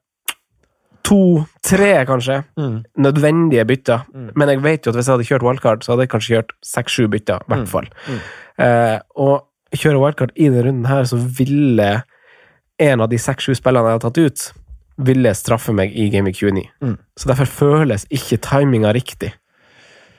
[1.06, 2.40] to-tre, kanskje.
[2.58, 2.78] Mm.
[2.98, 4.06] Nødvendige bytter.
[4.14, 4.30] Mm.
[4.34, 6.54] Men jeg vet jo at hvis jeg hadde kjørt wildcard, så hadde jeg kanskje kjørt
[6.66, 7.66] seks-sju bytter, i hvert Mm.
[7.70, 7.86] fall.
[8.08, 8.20] Mm.
[8.58, 12.02] Eh, og kjøre wildcard i denne runden her, så ville
[12.78, 14.52] en av de seks-sju spillene jeg har tatt ut,
[14.98, 16.68] ville straffe meg i Game Gameweek 29.
[16.82, 16.98] Mm.
[17.16, 19.32] Så derfor føles ikke timinga riktig,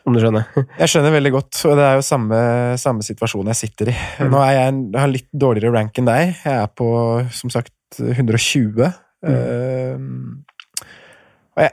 [0.07, 0.45] om du skjønner.
[0.81, 2.37] Jeg skjønner veldig godt, og det er jo samme,
[2.79, 3.95] samme situasjon jeg sitter i.
[4.23, 4.29] Mm.
[4.31, 6.33] Nå jeg, en- jeg litt dårligere rank enn deg.
[6.45, 6.87] Jeg er på,
[7.35, 8.87] som sagt, 120.
[9.27, 9.27] Mm.
[9.27, 10.57] Uh,
[11.57, 11.71] og jeg,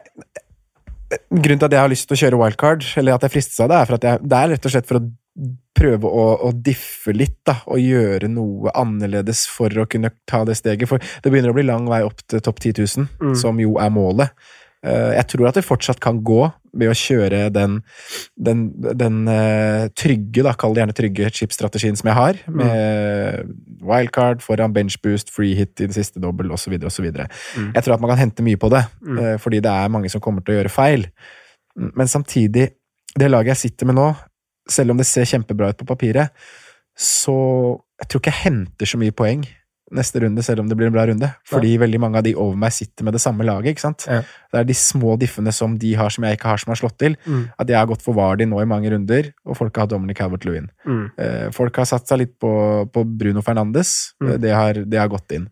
[1.30, 3.70] grunnen til at jeg har lyst til å kjøre wildcard, eller at jeg fristes av
[3.70, 5.04] det, er for at jeg, det er rett og slett for å
[5.74, 10.54] prøve å, å diffe litt, da, og gjøre noe annerledes for å kunne ta det
[10.60, 10.88] steget.
[10.90, 13.34] For det begynner å bli lang vei opp til topp 10 000, Mm.
[13.38, 14.30] som jo er målet.
[14.84, 16.42] Eh, Jeg tror at det fortsatt kan gå
[16.76, 17.78] ved å kjøre den,
[18.36, 18.64] den,
[18.98, 24.74] den eh, trygge, da, kall det gjerne trygge chip-strategien som jeg har, med wildcard foran
[24.74, 26.74] benchboost, free hit i det siste dobbel osv.
[26.84, 27.06] osv.
[27.14, 27.70] Mm.
[27.76, 29.18] Jeg tror at man kan hente mye på det, Mm.
[29.18, 31.06] eh, fordi det er mange som kommer til å gjøre feil.
[31.76, 32.70] Men samtidig,
[33.18, 34.08] det laget jeg sitter med nå,
[34.68, 36.30] selv om det ser kjempebra ut på papiret,
[36.96, 37.34] så
[38.00, 39.44] jeg tror ikke jeg henter så mye poeng
[39.92, 41.28] neste runde, selv om det blir en bra runde.
[41.46, 43.74] Fordi veldig mange av de over meg sitter med det samme laget.
[43.74, 44.06] ikke sant?
[44.08, 44.22] Ja.
[44.52, 46.98] Det er de små diffene som de har som jeg ikke har, som har slått
[46.98, 47.16] til.
[47.26, 47.42] Mm.
[47.58, 50.16] At jeg har gått for Vardi nå i mange runder, og folk har hatt Dominic
[50.18, 50.70] Calvert-Lewin.
[50.86, 51.04] Mm.
[51.18, 52.52] Eh, folk har satt seg litt på,
[52.94, 54.14] på Bruno Fernandes.
[54.22, 54.30] Mm.
[54.30, 55.50] Eh, Det, har, det har gått inn.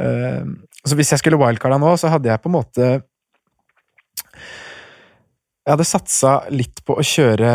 [0.00, 0.44] Eh,
[0.84, 2.92] så hvis jeg skulle wildcarda nå, så hadde jeg på en måte
[5.62, 7.50] Jeg hadde satsa litt på å kjøre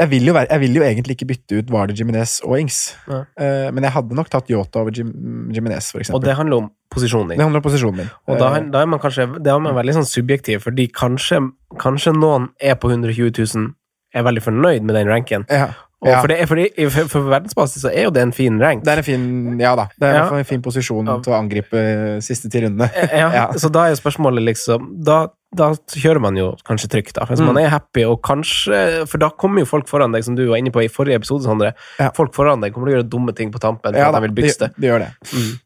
[0.00, 2.78] Jeg vil jo, være, jeg vil jo egentlig ikke bytte ut Varder, Jiminez og Ings,
[3.10, 3.18] Nei.
[3.36, 5.10] Eh, men jeg hadde nok tatt Yota over Jim,
[5.52, 7.44] Jiminez, for Og det handler om posisjonen Det din.
[7.44, 8.10] handler om posisjonen min.
[8.28, 11.42] Og da, Eh, da er man kanskje da er man veldig sånn subjektiv, fordi kanskje,
[11.78, 13.74] kanskje noen er på 120 000,
[14.14, 15.44] er veldig fornøyd med den ranken.
[15.50, 15.68] ja.
[16.02, 16.22] Ja.
[16.22, 18.82] for, det, fordi, for, for verdensbasis så er jo det en fin rank.
[18.84, 19.84] Det er en fin Ja da.
[20.00, 20.38] Det er Ja.
[20.38, 21.18] en fin posisjon Ja.
[21.20, 22.88] til å angripe siste ti rundene.
[23.12, 23.42] Ja, Ja.
[23.52, 27.24] Så da er jo spørsmålet liksom Da, da kjører man jo kanskje trygt, da.
[27.26, 27.46] Hvis Mm.
[27.50, 30.56] man er happy, og kanskje For da kommer jo folk foran deg, som du var
[30.60, 31.72] inne på i forrige episode, Sondre.
[31.98, 32.10] Ja.
[32.14, 34.20] Folk foran deg kommer til å gjøre dumme ting på tampen for Ja at da,
[34.20, 34.68] de vil bykste.
[34.74, 35.10] De, det gjør det.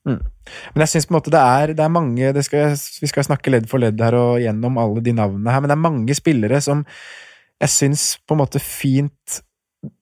[0.07, 0.20] Mm.
[0.75, 2.70] Men jeg syns på en måte det er, det er mange det skal,
[3.01, 5.77] Vi skal snakke ledd for ledd her og gjennom alle de navnene her, men det
[5.77, 6.85] er mange spillere som
[7.61, 9.40] jeg syns på en måte fint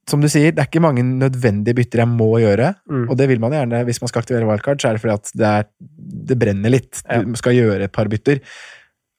[0.08, 2.74] Som du sier, det er ikke mange nødvendige bytter jeg må gjøre.
[2.90, 3.08] Mm.
[3.10, 5.30] Og det vil man gjerne hvis man skal aktivere wildcard, så er det fordi at
[5.34, 5.66] det, er,
[6.30, 7.02] det brenner litt.
[7.26, 8.38] Du skal gjøre et par bytter.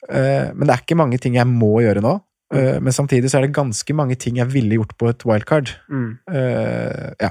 [0.08, 2.16] Eh, men det er ikke mange ting jeg må gjøre nå.
[2.54, 5.72] Eh, men samtidig så er det ganske mange ting jeg ville gjort på et wildcard.
[5.88, 6.18] Mm.
[6.32, 7.30] Eh, ja,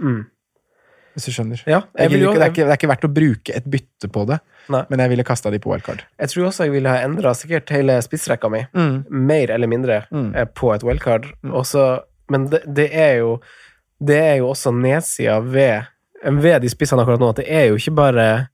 [0.00, 0.24] Mm.
[1.14, 1.60] hvis du skjønner.
[1.70, 3.54] Ja, Jeg jeg, vil jo, ikke, det, er ikke, det er ikke verdt å bruke
[3.54, 4.40] et bytte på det,
[4.74, 4.80] Nei.
[4.90, 6.02] men jeg ville kasta de på wildcard.
[6.18, 8.64] jeg tror også jeg ville ha endra sikkert hele spissrekka mi,
[9.10, 10.32] mer eller mindre, Mm.
[10.54, 11.26] på et wildcard.
[11.44, 11.52] Mm.
[11.54, 13.40] Også, men det, det er jo
[14.04, 15.84] Det er jo også nedsida ved,
[16.42, 18.48] ved de spissene akkurat nå, at det er jo ikke bare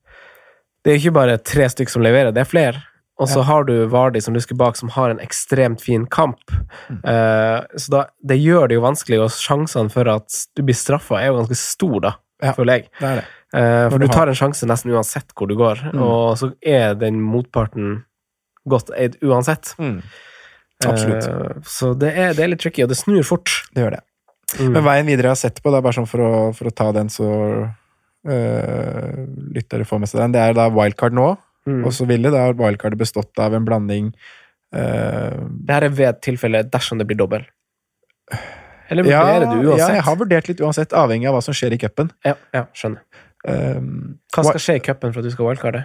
[0.85, 2.83] Det er ikke bare tre stykker som leverer, det er flere.
[3.21, 6.41] Og så har du Vardi som lusker bak, som har en ekstremt fin kamp.
[6.89, 7.01] Mm.
[7.05, 11.19] Uh, så da, det gjør det jo vanskelig, og sjansene for at du blir straffa,
[11.21, 12.55] er jo ganske stor, da, Ja.
[12.57, 12.89] føler jeg.
[12.99, 13.27] Det er det.
[13.53, 16.01] Uh, for du du tar en sjanse nesten uansett hvor du går, Mm.
[16.03, 18.05] og så er den motparten
[18.67, 19.75] godt eid uansett.
[20.87, 21.29] Absolutt.
[21.29, 23.51] Uh, så det er, det er litt tricky, og det snur fort.
[23.75, 24.03] Det gjør det.
[24.59, 24.73] Mm.
[24.73, 26.89] Men veien videre jeg har sett på, da, bare sånn for å, for å ta
[26.97, 27.29] den så
[28.21, 31.29] lyttere får med seg den, det er da wildcard nå.
[31.69, 31.83] Mm.
[31.85, 34.07] Og så ville da wildcardet bestått av en blanding
[34.75, 37.45] øh, Det her er ved tilfelle dersom det blir dobbel.
[38.91, 41.77] Eller ja, vurderer du ja, jeg har vurdert litt uansett, avhengig av hva som skjer
[41.77, 42.11] i cupen.
[42.27, 43.05] Ja, ja, skjønner.
[43.47, 45.85] Um, Hva skal skje i cupen for at du skal wildcarde?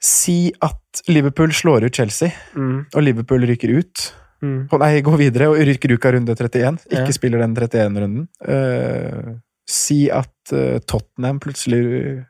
[0.00, 2.86] si at Liverpool slår ut Chelsea, Mm.
[2.94, 4.12] og Liverpool rykker ut.
[4.42, 4.68] Mm.
[4.80, 6.78] Nei, går videre og rykker ut av runde 31.
[6.88, 7.12] Ikke Ja.
[7.12, 8.28] spiller den 31-runden.
[8.40, 9.34] Uh,
[9.68, 12.24] si at uh, Tottenham plutselig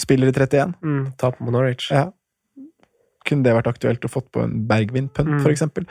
[0.00, 0.74] spiller i 31.
[0.82, 1.02] Mm.
[1.20, 1.90] Tap mot Norwich.
[1.94, 2.08] Ja.
[3.24, 5.42] Kunne det vært aktuelt å fått på en Bergvin-punt, Mm.
[5.42, 5.86] for eksempel?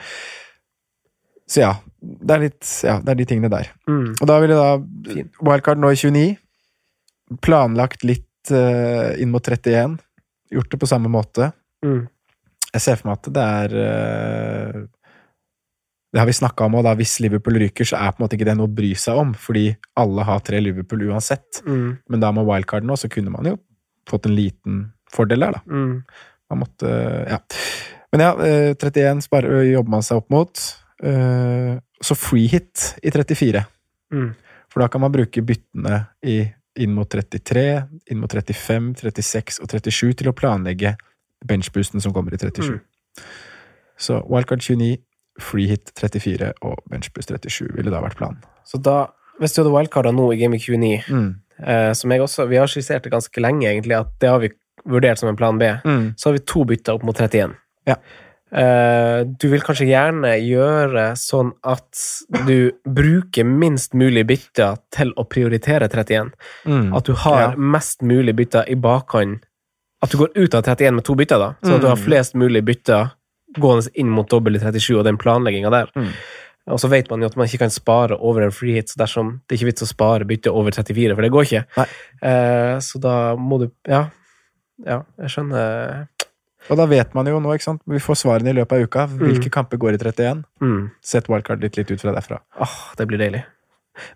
[1.50, 3.68] Så ja, det er litt Ja, det er de tingene der.
[3.88, 4.14] Mm.
[4.20, 4.78] Og da ville da
[5.44, 6.36] Wildcard nå i 29.
[7.44, 9.98] Planlagt litt uh, inn mot 31.
[10.54, 11.52] Gjort det på samme måte.
[11.84, 12.06] Mm.
[12.74, 14.80] Jeg ser for meg at det er uh,
[16.14, 18.36] Det har vi snakka om, og da hvis Liverpool ryker, så er på en måte
[18.38, 21.58] ikke det noe å bry seg om, fordi alle har tre Liverpool uansett.
[21.66, 21.98] Mm.
[22.08, 23.56] Men da med wildcard nå, så kunne man jo
[24.10, 25.60] fått en liten fordel der, da.
[25.70, 26.02] Mm.
[26.50, 26.90] Man måtte
[27.28, 27.38] Ja.
[28.12, 30.58] Men ja, eh, 31 sparer, jobber man seg opp mot.
[31.02, 33.64] Eh, Så free hit i 34.
[34.12, 34.34] Mm.
[34.68, 39.68] For da kan man bruke byttene i, inn mot 33, inn mot 35, 36 og
[39.70, 40.96] 37 til å planlegge
[41.46, 42.74] benchboosten som kommer i 37.
[42.74, 42.80] Mm.
[43.96, 44.98] Så wildcard 29,
[45.40, 48.42] free hit 34 og benchboost 37 ville da vært planen.
[48.66, 49.08] Så da,
[49.40, 51.32] hvis du hadde wildcarda nå i Gaming 29, eh,
[51.94, 54.48] som jeg også Vi har skissert det ganske lenge, egentlig, at det har vi
[54.86, 55.64] vurdert som en plan B.
[55.84, 56.14] Mm.
[56.18, 57.54] Så har vi to bytter opp mot 31.
[57.86, 57.94] Ja.
[58.54, 61.98] Eh, du vil kanskje gjerne gjøre sånn at
[62.46, 66.30] du bruker minst mulig bytter til å prioritere 31.
[66.66, 66.92] Mm.
[66.96, 67.54] At du har Ja.
[67.56, 69.40] mest mulig bytter i bakhånd.
[70.02, 71.54] At du går ut av 31 med to bytter, da.
[71.64, 72.04] Sånn at du har Mm.
[72.04, 73.12] flest mulig bytter
[73.58, 75.86] gående inn mot dobbel i 37, og den planlegginga der.
[75.96, 76.08] Mm.
[76.72, 78.96] Og så vet man jo at man ikke kan spare over en free hit, så
[79.02, 81.64] dersom det er ikke vits å spare bytte over 34, for det går ikke.
[82.24, 84.06] Eh, så da må du Ja.
[84.84, 86.08] Ja, jeg skjønner.
[86.70, 89.04] Og da vet man jo nå, ikke sant, vi får svarene i løpet av uka.
[89.20, 90.40] Hvilke kamper går i 31?
[90.64, 90.88] Mm.
[91.04, 92.40] Sett wildcard litt, litt ut fra derfra.
[92.58, 93.44] Åh, det blir deilig.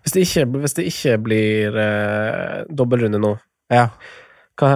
[0.03, 3.35] Hvis det ikke, hvis det ikke blir eh, dobbeltrunde nå,
[3.71, 3.85] Ja.
[4.59, 4.71] hva,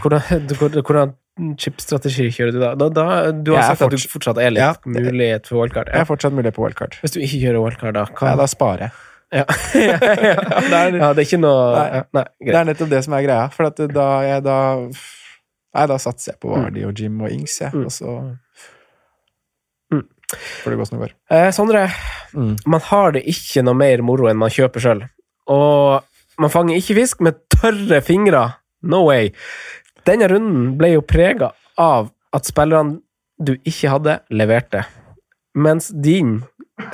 [0.00, 0.48] hvordan,
[0.86, 1.12] hvordan
[1.58, 2.74] chipstrategi kjører du da?
[2.78, 4.74] da, da du har sagt at du fortsatt er litt Ja.
[4.86, 5.88] mulighet for wildcard.
[5.90, 6.94] Jeg er fortsatt mulighet på wildcard.
[7.02, 8.04] Hvis du ikke kjører wildcard, da?
[8.14, 8.28] Hva?
[8.30, 8.90] Ja, da sparer jeg.
[9.34, 9.44] Ja.
[9.74, 11.86] ja, det er, ja, det er ikke noe Nei.
[11.96, 13.48] ja, Nei, Det er nettopp det som er greia.
[13.50, 14.58] For at da jeg da
[15.74, 17.72] Nei, da satser jeg på Vardi og Jim og Ings, jeg.
[17.74, 17.86] Mm.
[17.88, 18.14] Og så
[19.92, 20.06] Mm.
[20.62, 21.14] får det gå som det går.
[21.30, 21.88] Eh, Sondre,
[22.34, 22.56] Mm.
[22.66, 25.02] man har det ikke noe mer moro enn man kjøper sjøl.
[25.46, 26.02] Og
[26.38, 28.54] man fanger ikke fisk med tørre fingre.
[28.82, 29.30] No way.
[30.04, 33.00] Denne runden ble jo prega av at spillerne
[33.40, 34.84] du ikke hadde, leverte.
[35.54, 36.40] Mens din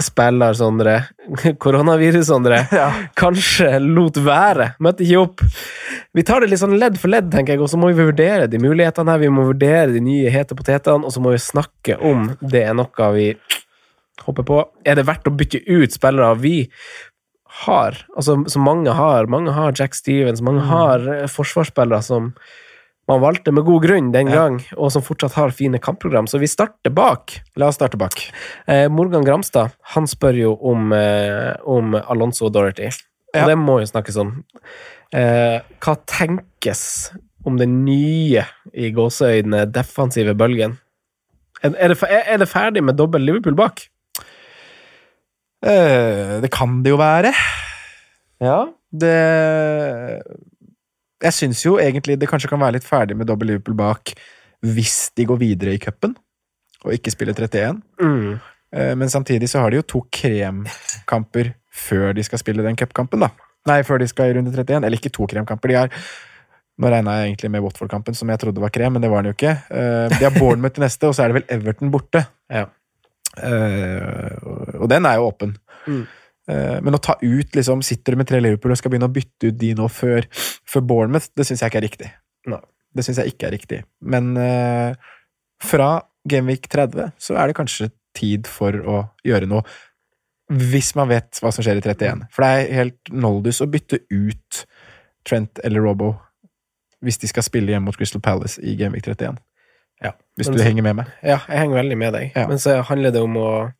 [0.00, 0.96] spiller, Sondre,
[1.64, 2.62] koronavirus, Sondre,
[3.20, 4.74] kanskje lot være.
[4.82, 5.44] Møtte ikke opp.
[6.16, 8.48] Vi tar det litt sånn ledd for ledd, tenker jeg, og så må vi vurdere
[8.50, 9.22] de mulighetene her.
[9.22, 12.76] Vi må vurdere de nye hete potetene, og så må vi snakke om det er
[12.76, 13.30] noe vi
[14.26, 14.62] hopper på.
[14.84, 16.56] Er det verdt å bytte ut spillere vi
[17.64, 18.00] har?
[18.16, 19.30] Altså, som mange har.
[19.32, 22.34] Mange har Jack Stevens, mange har eh, forsvarsspillere som
[23.10, 24.36] man valgte med god grunn den Ja.
[24.44, 26.28] gang, og som fortsatt har fine kampprogram.
[26.30, 27.36] Så vi starter bak.
[27.58, 28.14] La oss starte bak.
[28.70, 32.86] Eh, Morgan Gramstad han spør jo om, eh, om Alonso og Dorothy.
[33.34, 33.46] Og Ja.
[33.46, 34.44] det må jo snakkes om.
[35.12, 37.10] Eh, hva tenkes
[37.46, 38.44] om den nye,
[38.74, 40.78] i gåseøynene, defensive bølgen?
[41.62, 43.88] Er, er, det, er det ferdig med dobbel Liverpool bak?
[45.62, 47.32] Eh, det kan det jo være.
[48.40, 48.66] Ja.
[48.92, 50.22] Det
[51.22, 54.14] Jeg syns jo egentlig det kanskje kan være litt ferdig med dobbel Liverpool bak
[54.64, 56.14] hvis de går videre i cupen
[56.84, 57.82] og ikke spiller 31.
[58.00, 58.40] Mm.
[58.72, 63.20] Eh, Men samtidig så har de jo to kremkamper før de skal spille den cupkampen,
[63.20, 63.28] da.
[63.68, 64.84] Nei, før de skal i runde 31.
[64.84, 65.68] Eller ikke to kremkamper.
[65.68, 65.90] De har
[66.80, 69.34] Nå regna jeg egentlig med Watford-kampen, som jeg trodde var krem, men det var den
[69.34, 69.50] jo ikke.
[69.68, 72.22] Eh, De har Bournemouth til neste, og så er det vel Everton borte.
[72.48, 72.62] Ja.
[73.36, 75.56] Eh, og- Og den er jo åpen.
[75.86, 76.06] Mm.
[76.50, 79.14] Eh, Men å ta ut liksom, Sitter du med tre Liverpool og skal begynne å
[79.14, 80.26] bytte ut de nå før,
[80.66, 82.10] før Bournemouth, det syns jeg ikke er riktig.
[82.50, 82.60] Nei.
[82.96, 83.80] Det syns jeg ikke er riktig.
[84.02, 84.96] Men eh,
[85.62, 85.90] fra
[86.28, 89.62] Gameweek 30 så er det kanskje tid for å gjøre noe.
[90.50, 92.24] Hvis man vet hva som skjer i 31.
[92.34, 94.64] For det er helt noldus å bytte ut
[95.28, 96.14] Trent eller Robbo
[97.04, 99.38] hvis de skal spille hjemme mot Crystal Palace i Gameweek 31.
[100.04, 100.10] Ja.
[100.36, 101.06] Hvis du så- henger med meg.
[101.22, 102.32] Ja, jeg henger veldig med deg.
[102.36, 102.46] Ja.
[102.48, 103.72] Men så handler det om å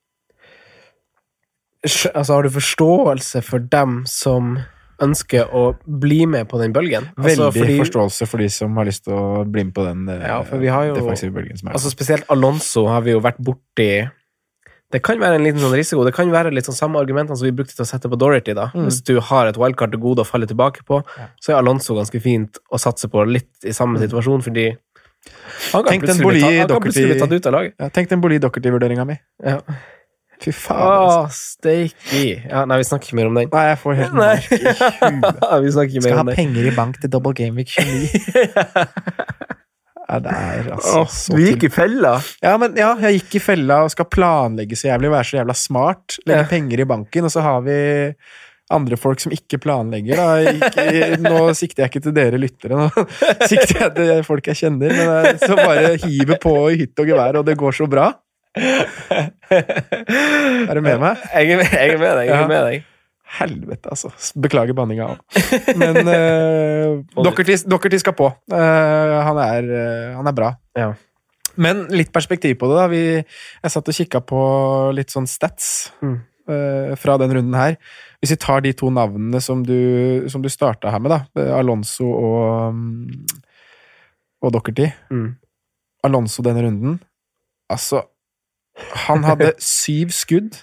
[1.85, 4.59] Altså, har du forståelse for dem som
[5.01, 7.07] ønsker å bli med på den bølgen?
[7.17, 10.09] Veldig Altså, fordi- forståelse for de som har lyst til å bli med på den
[10.09, 11.73] eh, Ja, for vi har jo- defensive bølgen som er.
[11.73, 14.11] Altså Spesielt Alonso har vi jo vært borti
[14.93, 16.05] Det kan være en liten sånn risiko.
[16.05, 18.53] Det kan være litt sånn samme argumentene som vi brukte til å sette på Dorothy.
[18.55, 18.73] da.
[18.75, 18.87] Mm.
[18.87, 21.05] Hvis du har et wildcard til gode å falle tilbake på,
[21.41, 24.77] så er Alonso ganske fint å satse på litt i samme situasjon, fordi
[25.73, 25.87] han kan Mm.
[25.87, 27.73] Tenk plutselig bli tatt- han kan plutselig bli tatt ut av laget.
[27.79, 29.19] ja, tenk den Boli-Dockerty-vurderinga mi.
[29.45, 29.61] Ja.
[30.41, 30.81] Fy faen.
[30.81, 31.57] altså.
[31.61, 32.25] Steiki.
[32.49, 33.51] Ja, nei, vi snakker ikke mer om den.
[33.53, 34.83] Nei, jeg får helt mark i huet.
[35.67, 36.39] vi snakker ikke Skal mer ha om den.
[36.41, 38.51] penger i bank til double game week 29.
[40.11, 42.17] Ja, det er altså så du gikk i fella.
[42.43, 45.55] Ja, men ja, jeg gikk i fella og skal planlegge så jævlig være så jævla
[45.55, 46.17] smart.
[46.27, 46.49] Legge Ja.
[46.51, 47.77] penger i banken, og så har vi
[48.75, 50.19] andre folk som ikke planlegger.
[50.19, 50.27] Da.
[50.51, 52.89] Ikke, nå sikter jeg ikke til dere lyttere, nå
[53.51, 54.97] sikter jeg til folk jeg kjenner.
[54.99, 58.09] Men eh, så bare hiver på i hytt og gevær, og det går så bra.
[58.59, 59.31] Er
[60.75, 61.17] du med meg?
[61.35, 62.27] Jeg er med, jeg er med deg.
[62.31, 62.79] Jeg er med deg.
[63.31, 64.09] Helvete, altså.
[64.43, 65.19] Beklager banninga òg.
[65.79, 68.27] Men uh, Dockerty, Dockerty skal på.
[68.51, 70.49] Uh, han, er, uh, han er bra.
[70.79, 70.89] Ja.
[71.61, 72.77] Men litt perspektiv på det.
[72.81, 72.87] da.
[72.91, 74.41] Vi, jeg satt og kikka på
[74.99, 75.67] litt sånn stats
[76.03, 76.17] Mm.
[76.51, 77.77] uh, fra den runden her.
[78.21, 79.79] Hvis vi tar de to navnene som du,
[80.33, 83.11] som du starta her med, da, eh, Alonso og, mm,
[84.43, 85.31] og Dockerty Mm.
[86.05, 86.99] Alonso denne runden
[87.71, 88.03] Altså,
[89.07, 90.59] han hadde syv skudd,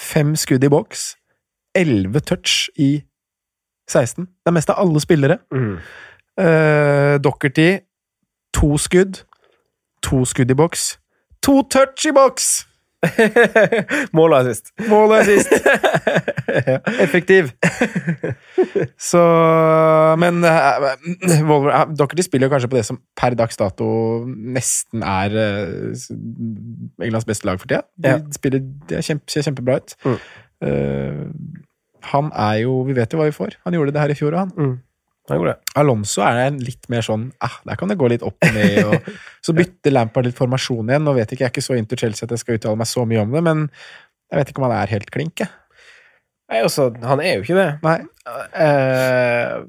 [0.00, 1.16] fem skudd i boks,
[1.74, 3.02] elleve touch i
[3.90, 4.24] 16.
[4.24, 5.38] Det er mest av alle spillere.
[5.52, 5.76] Mm.
[6.40, 7.78] Uh, Dockerty,
[8.54, 9.24] to skudd,
[10.02, 10.98] to skudd i boks,
[11.42, 12.69] to touch i boks!
[14.16, 14.72] Mål og assist.
[14.90, 15.52] Mål og assist!
[17.04, 17.50] Effektiv.
[19.00, 19.22] Så
[20.20, 20.90] Men uh,
[21.48, 23.88] Wolver, uh, Dockerty spiller kanskje på det som per dags dato
[24.26, 25.36] nesten er
[27.00, 27.82] Englands beste lag for tida.
[27.96, 28.20] De Ja.
[28.36, 28.60] spiller,
[28.90, 29.96] de kjempe, ser kjempebra ut.
[30.04, 30.18] Mm.
[30.60, 31.24] Uh,
[32.10, 33.56] han er jo Vi vet jo hva vi får.
[33.64, 34.52] Han gjorde det her i fjor, og han.
[34.56, 34.78] Mm.
[35.78, 38.80] Alonso er en litt mer sånn ah, Der kan det gå litt opp og ned.
[38.86, 39.10] Og,
[39.46, 41.04] så bytter Lampard litt formasjon igjen.
[41.06, 43.04] Nå vet ikke jeg er ikke så into Chelsea at jeg skal uttale meg så
[43.06, 43.66] mye om det, men
[44.30, 45.44] jeg vet ikke om han er helt klink.
[45.44, 45.50] jeg.
[46.50, 47.68] Nei, altså, han er jo ikke det.
[48.58, 49.60] Eh,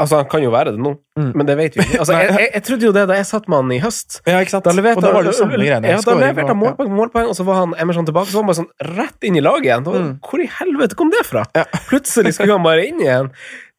[0.00, 1.32] altså, han kan jo være det nå, Mm.
[1.36, 1.98] men det vet vi ikke.
[2.00, 4.22] Altså, jeg, jeg, jeg trodde jo det da jeg satt med han i høst.
[4.24, 4.64] Ja, ikke sant?
[4.64, 5.90] Da leverte og da var det jo samme greiene.
[5.92, 8.32] Ja, da leverte han målpoeng på målpoeng, og så var han Emerson tilbake.
[8.32, 9.84] Så var han bare sånn rett inn i laget igjen.
[9.84, 10.14] Da, Mm.
[10.24, 11.44] Hvor i helvete kom det fra?
[11.56, 11.66] Ja.
[11.90, 13.28] Plutselig skulle han bare inn igjen.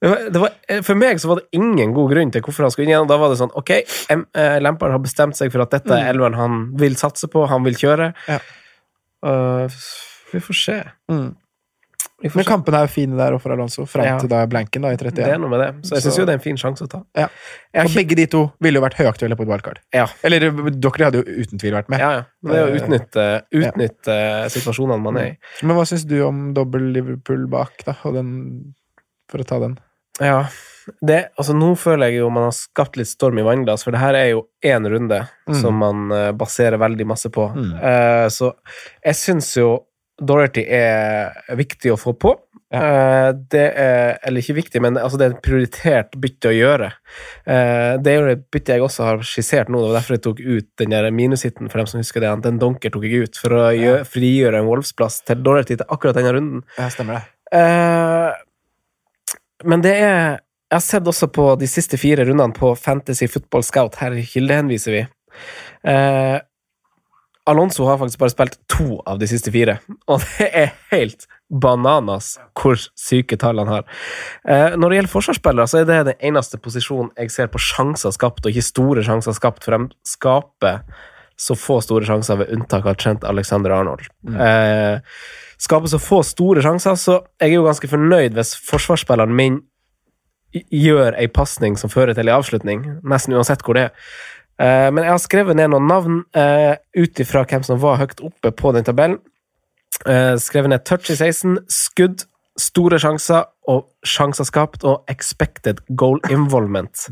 [0.03, 2.93] Det var, for meg så var det ingen god grunn til hvorfor han skulle inn
[2.95, 3.05] igjen.
[3.05, 3.69] og Da var det sånn Ok,
[4.11, 7.63] eh, Lampard har bestemt seg for at dette er elveren han vil satse på, han
[7.63, 8.09] vil kjøre.
[8.27, 8.33] Mm.
[8.35, 8.41] Ja.
[9.23, 9.71] Uh,
[10.33, 10.75] vi får se.
[11.11, 11.29] Mm.
[12.23, 12.49] Vi får Men se.
[12.51, 14.17] kampene er jo fine der og for Alonso, fram Ja.
[14.19, 15.15] til da blanken da, i 31.
[15.15, 15.69] Det er noe med det.
[15.87, 17.01] Så jeg syns jo det er en fin sjanse å ta.
[17.19, 17.25] Ja.
[17.75, 17.95] Og ikke...
[18.01, 19.79] Begge de to ville jo vært høyaktuelle på et wildcard.
[19.95, 20.05] Ja.
[20.23, 21.99] Eller dere hadde jo uten tvil vært med.
[22.03, 22.23] Ja, ja.
[22.43, 23.25] Men det er å Eh, utnytte,
[23.59, 24.17] utnytte
[24.55, 25.33] situasjonene man er i.
[25.67, 27.95] Men hva syns du om dobbel Liverpool bak, da?
[28.07, 28.31] Og den,
[29.31, 29.75] for å ta den.
[30.21, 30.43] Ja.
[30.99, 34.01] Det, altså Nå føler jeg jo man har skapt litt storm i vannglass, for det
[34.03, 35.55] her er jo én runde Mm.
[35.61, 37.49] som man eh, baserer veldig masse på.
[37.55, 37.71] Mm.
[37.83, 38.53] Uh, så
[39.03, 39.73] jeg syns jo
[40.21, 42.31] Dorothy er viktig å få på.
[42.73, 46.91] Eh, det er Eller ikke viktig, men altså det er et prioritert bytte å gjøre.
[47.47, 49.81] Uh, det er jo et bytte jeg også har skissert nå.
[49.81, 52.31] Det var derfor jeg tok ut den der minushiten, for dem som husker det.
[52.47, 56.15] Den donker tok jeg ut for å gjøre, frigjøre en Wolfsplass til Dorothy til akkurat
[56.19, 56.63] denne runden.
[56.79, 57.23] Ja, stemmer det.
[57.53, 58.31] Eh,
[59.63, 60.39] men det er
[60.71, 63.99] Jeg har sett også på de siste fire rundene på Fantasy Football Scout.
[64.01, 65.01] Her kildehenviser vi.
[65.85, 66.39] Eh,
[67.45, 69.75] Alonso har faktisk bare spilt to av de siste fire,
[70.07, 73.87] og det er helt bananas hvor syke tall han har.
[74.47, 78.15] Eh, når det gjelder forsvarsspillere, så er det den eneste posisjonen jeg ser på sjanser
[78.15, 80.81] skapt, og ikke store sjanser skapt, for de skaper
[81.39, 84.05] så få store sjanser ved unntak av Trent Alexander Arnold.
[84.27, 84.99] Eh,
[85.61, 89.61] skaper så få store sjanser, så jeg er jo ganske fornøyd hvis forsvarsspilleren min
[90.53, 94.09] gjør ei pasning som fører til ei avslutning, nesten uansett hvor det er.
[94.61, 98.21] Eh, men jeg har skrevet ned noen navn eh, ut ifra hvem som var høyt
[98.21, 99.17] oppe på den tabellen.
[100.05, 102.27] Eh, skrevet ned touch i 16, skudd,
[102.59, 107.07] store sjanser og sjanser skapt og expected goal involvement.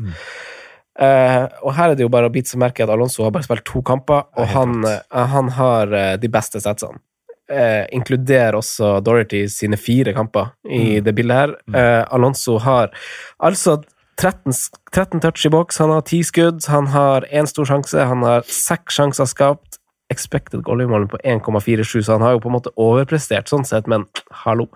[1.02, 3.32] Eh, og her er det jo bare å bite seg merke i at Alonso har
[3.34, 7.02] bare spilt to kamper, og han, eh, han har eh, de beste setsene.
[7.52, 11.50] Uh, inkluderer også Dorothy sine fire kamper i det bildet her.
[11.74, 12.88] Uh, Alonso har
[13.44, 13.74] altså
[14.16, 14.54] 13,
[14.94, 18.46] 13 touch i boks, han har 10 skudd, han har én stor sjanse, han har
[18.48, 19.80] seks sjanser skapt.
[20.12, 24.06] Expected goalie-målen på 1,47, så han har jo på en måte overprestert sånn sett, men
[24.44, 24.70] hallo.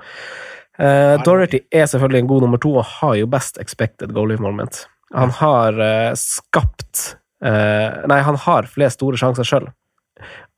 [0.76, 4.84] Uh, Dorothy er selvfølgelig en god nummer to og har jo best expected goal involvement.
[5.14, 9.68] Han har uh, skapt uh, Nei, han har flest store sjanser sjøl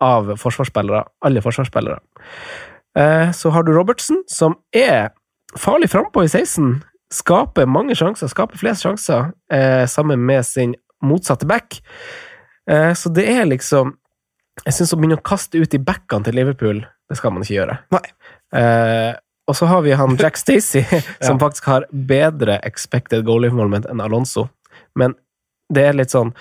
[0.05, 1.03] av forsvarsspillere.
[1.27, 1.99] Alle forsvarsspillere.
[2.99, 5.11] Uh, så har du Robertsen, som er
[5.59, 6.79] farlig frampå i 16.
[7.13, 9.31] Skaper mange sjanser, skaper flest sjanser,
[9.89, 11.79] sammen med sin motsatte back.
[12.69, 13.95] Så det er liksom
[14.67, 17.55] Jeg syns å begynne å kaste ut i backene til Liverpool, det skal man ikke
[17.55, 17.79] gjøre.
[17.97, 18.03] Nei.
[19.49, 20.83] Og så har vi han Jack Stacey,
[21.21, 21.43] som Ja.
[21.47, 24.49] faktisk har bedre expected goal involvement enn Alonso.
[24.97, 25.15] Men
[25.73, 26.35] det er litt sånn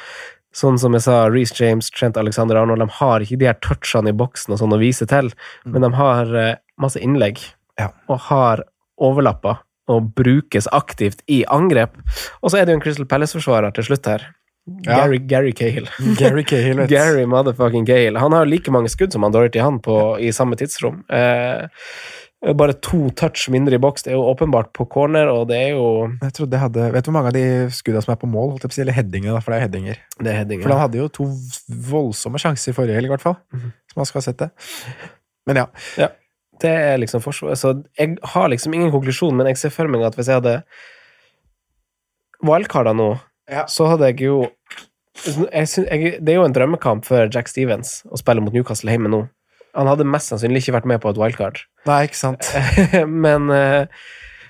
[0.58, 4.10] Sånn som jeg sa, Reece James, Trent Alexander Arnold, de har ikke de her touchene
[4.10, 5.28] i boksen og sånn å vise til,
[5.70, 7.38] men de har eh, masse innlegg,
[7.78, 7.92] Ja.
[8.10, 8.64] og har
[8.98, 9.60] overlapper
[9.92, 11.94] og brukes aktivt i angrep.
[12.42, 14.26] Og så er det jo en Crystal Palace-forsvarer til slutt her.
[14.88, 15.04] Ja.
[15.04, 15.86] Gary, Gary Cahill.
[16.18, 16.90] Gary Cahill, vet.
[16.90, 18.18] Gary motherfucking Cahill.
[18.18, 21.04] Han har like mange skudd som han Dorothy han på, i samme tidsrom.
[21.12, 21.68] Eh,
[22.58, 24.04] bare to touch mindre i boks.
[24.06, 25.88] Det er jo åpenbart på corner, og det er jo
[26.22, 28.52] Jeg trodde jeg hadde Vet du hvor mange av de skudda som er på mål?
[28.54, 29.98] Holdt jeg på å si, Eller headingene, da, for det er headinger.
[30.20, 30.64] Det er headinger.
[30.68, 31.26] For han hadde jo to
[31.90, 33.38] voldsomme sjanser i forrige helg, i hvert fall.
[33.56, 33.74] Mhm.
[33.92, 34.52] Som man skal ha sett det.
[35.50, 36.10] Men ja.
[36.62, 37.58] Det er liksom forsvaret.
[37.58, 40.64] Så jeg har liksom ingen konklusjon, men jeg ser for meg at hvis jeg hadde
[42.44, 43.20] wildcarda nå,
[43.50, 43.66] Ja.
[43.66, 44.50] så hadde jeg jo
[45.26, 48.92] jeg synes, jeg, Det er jo en drømmekamp for Jack Stevens å spille mot Newcastle
[48.92, 49.24] hjemme nå.
[49.78, 51.62] Han hadde mest sannsynlig ikke vært med på et wildcard.
[51.88, 52.50] Nei, ikke sant.
[53.26, 54.08] Men eh,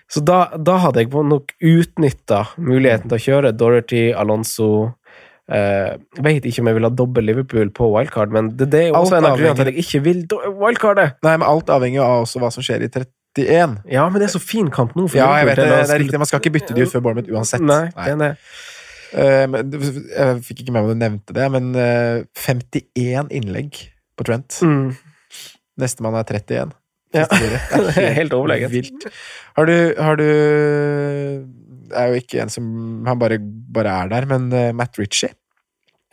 [0.08, 5.92] Så da, da hadde jeg nok utnytta muligheten til å kjøre Dorothy, Alonso uh,
[6.24, 8.96] Vet ikke om jeg vil ha dobbel Liverpool på wildcard, men det, det er jo
[9.02, 10.62] Alt også en av grunnene til at jeg ikke vil wildcardet.
[10.64, 11.08] wildcarde.
[11.28, 13.76] Nei, men alt avhenger av også hva som skjer i 31.
[13.92, 15.10] Ja, men det er så fin kamp nå.
[15.14, 15.68] Ja, jeg vet det.
[15.70, 16.22] Det er riktig.
[16.24, 17.68] Man skal ikke bytte de ut før Bournemouth uansett.
[17.68, 18.32] Nei, er det.
[19.12, 23.84] uh, men jeg fikk ikke med meg om du nevnte det, men uh, 51 innlegg
[24.18, 24.58] på Trent.
[24.66, 24.96] Mm.
[25.82, 26.76] Nestemann er 31.
[27.16, 27.26] Ja.
[27.96, 28.74] Det er helt overlegent.
[28.74, 29.08] Vilt.
[29.56, 30.28] Har du, har du
[31.96, 32.68] er jo ikke en som
[33.08, 35.32] Han bare, bare er der, men eh, Matt Ritchie.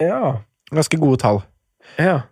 [0.02, 0.38] Ja.
[0.74, 1.44] Ganske gode tall.
[1.98, 2.22] ja.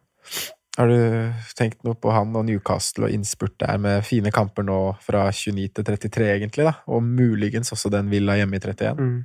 [0.78, 4.78] Har du tenkt noe på han og Newcastle og innspurt der med fine kamper nå
[5.04, 6.72] fra 29 til 33, egentlig, da?
[6.88, 8.96] Og muligens også den Villa hjemme i 31?
[8.96, 9.18] Mm.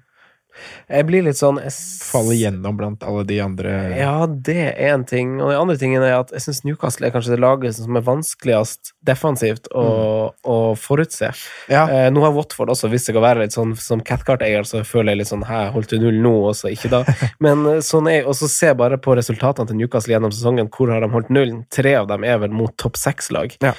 [0.88, 1.74] Jeg blir litt sånn jeg
[2.08, 5.36] Faller gjennom blant alle de andre Ja, det er en ting.
[5.42, 8.06] Og den andre tingen er at jeg syns Newcastle er kanskje det laget som er
[8.06, 9.88] vanskeligst defensivt å,
[10.32, 11.32] å forutse.
[11.72, 11.84] Ja.
[11.92, 15.14] Eh, nå har Watford også vist seg å være litt sånn som Cathcart-eier, så føler
[15.14, 17.04] jeg litt sånn Hæ, holdt du null nå, og så ikke da?
[17.44, 20.72] Men eh, sånn er Og så se bare på resultatene til Newcastle gjennom sesongen.
[20.74, 21.66] Hvor har de holdt nullen?
[21.74, 23.56] Tre av dem er vel mot topp seks-lag.
[23.64, 23.76] Ja.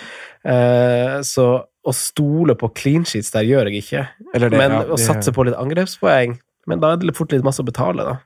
[0.49, 1.49] Eh, så
[1.89, 4.05] å stole på clean sheets der gjør jeg ikke.
[4.35, 6.37] Eller det, Men ja, å satse på litt angrepspoeng
[6.69, 8.17] Men da er det fort litt masse å betale, da.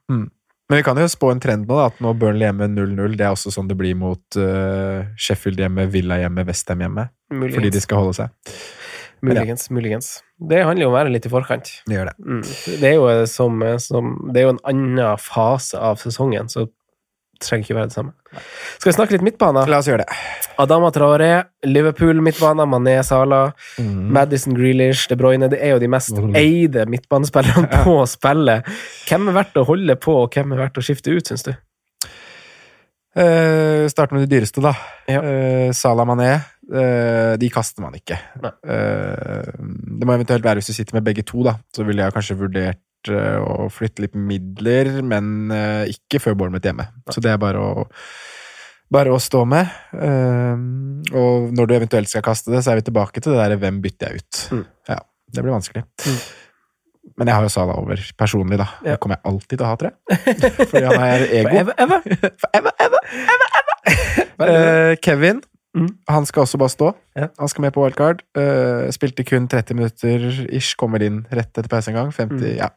[0.72, 3.16] Men vi kan jo spå en trend nå, da, at nå Burnley hjemme 0-0.
[3.18, 7.11] Det er også sånn det blir mot uh, Sheffield hjemme, Villa hjemme, Westham hjemme.
[7.32, 7.59] Muligens.
[7.59, 8.57] Fordi de skal holde seg.
[9.22, 10.09] Muligens, muligens.
[10.51, 11.68] Det handler jo om å være litt i forkant.
[11.86, 12.14] Det gjør det.
[12.24, 12.40] Mm.
[12.80, 16.66] Det er jo eh, som, som Det er jo en annen fase av sesongen, så
[17.45, 18.12] trenger ikke være det samme.
[18.78, 19.64] Skal vi snakke litt midtbane?
[19.68, 20.18] La oss gjøre det.
[20.62, 21.30] Adama Traoré,
[21.68, 23.43] Liverpool midtbane, Mané Sala,
[23.82, 26.34] Madison Grealish, De Bruyne Det er jo de mest Mm.
[26.36, 28.66] eide midtbanespillerne på spillet.
[29.09, 31.53] Hvem er verdt å holde på, og hvem er verdt å skifte ut, syns du?
[33.12, 34.72] Uh, Starte med de dyreste, da.
[35.11, 35.20] Ja.
[35.20, 36.30] Eh, Salah Mané.
[36.72, 38.16] eh, de kaster man ikke.
[38.40, 41.57] Eh, det må eventuelt være hvis du sitter med begge to, da.
[41.76, 46.68] Så ville jeg kanskje vurdert eh, å flytte litt midler, men eh, ikke før Bournemouth
[46.68, 46.86] hjemme.
[47.11, 47.88] Så det er bare å
[48.92, 49.72] bare å stå med.
[49.96, 50.57] Eh,
[51.16, 53.80] og når du eventuelt skal kaste det, så er vi tilbake til det der 'hvem
[53.84, 54.40] bytter jeg ut'?
[54.53, 54.64] Mm.
[54.88, 54.98] Ja,
[55.32, 55.84] det blir vanskelig.
[57.18, 58.68] Men jeg har jo Sala over personlig, da.
[58.84, 58.94] Ja.
[58.94, 59.96] Det kommer jeg alltid til å ha, tror jeg.
[60.70, 61.57] Fordi han er ego.
[61.59, 63.00] Eva, Eva?
[64.42, 65.42] Eh, Kevin,
[65.75, 65.89] Mm.
[66.09, 66.89] han skal også bare stå.
[67.16, 67.29] Ja.
[67.39, 68.23] Han skal med på wildcard.
[68.37, 72.11] Uh, spilte kun 30 minutter ish, kommer inn rett etter pause en gang.
[72.12, 72.57] 50, Mm.
[72.59, 72.68] ja.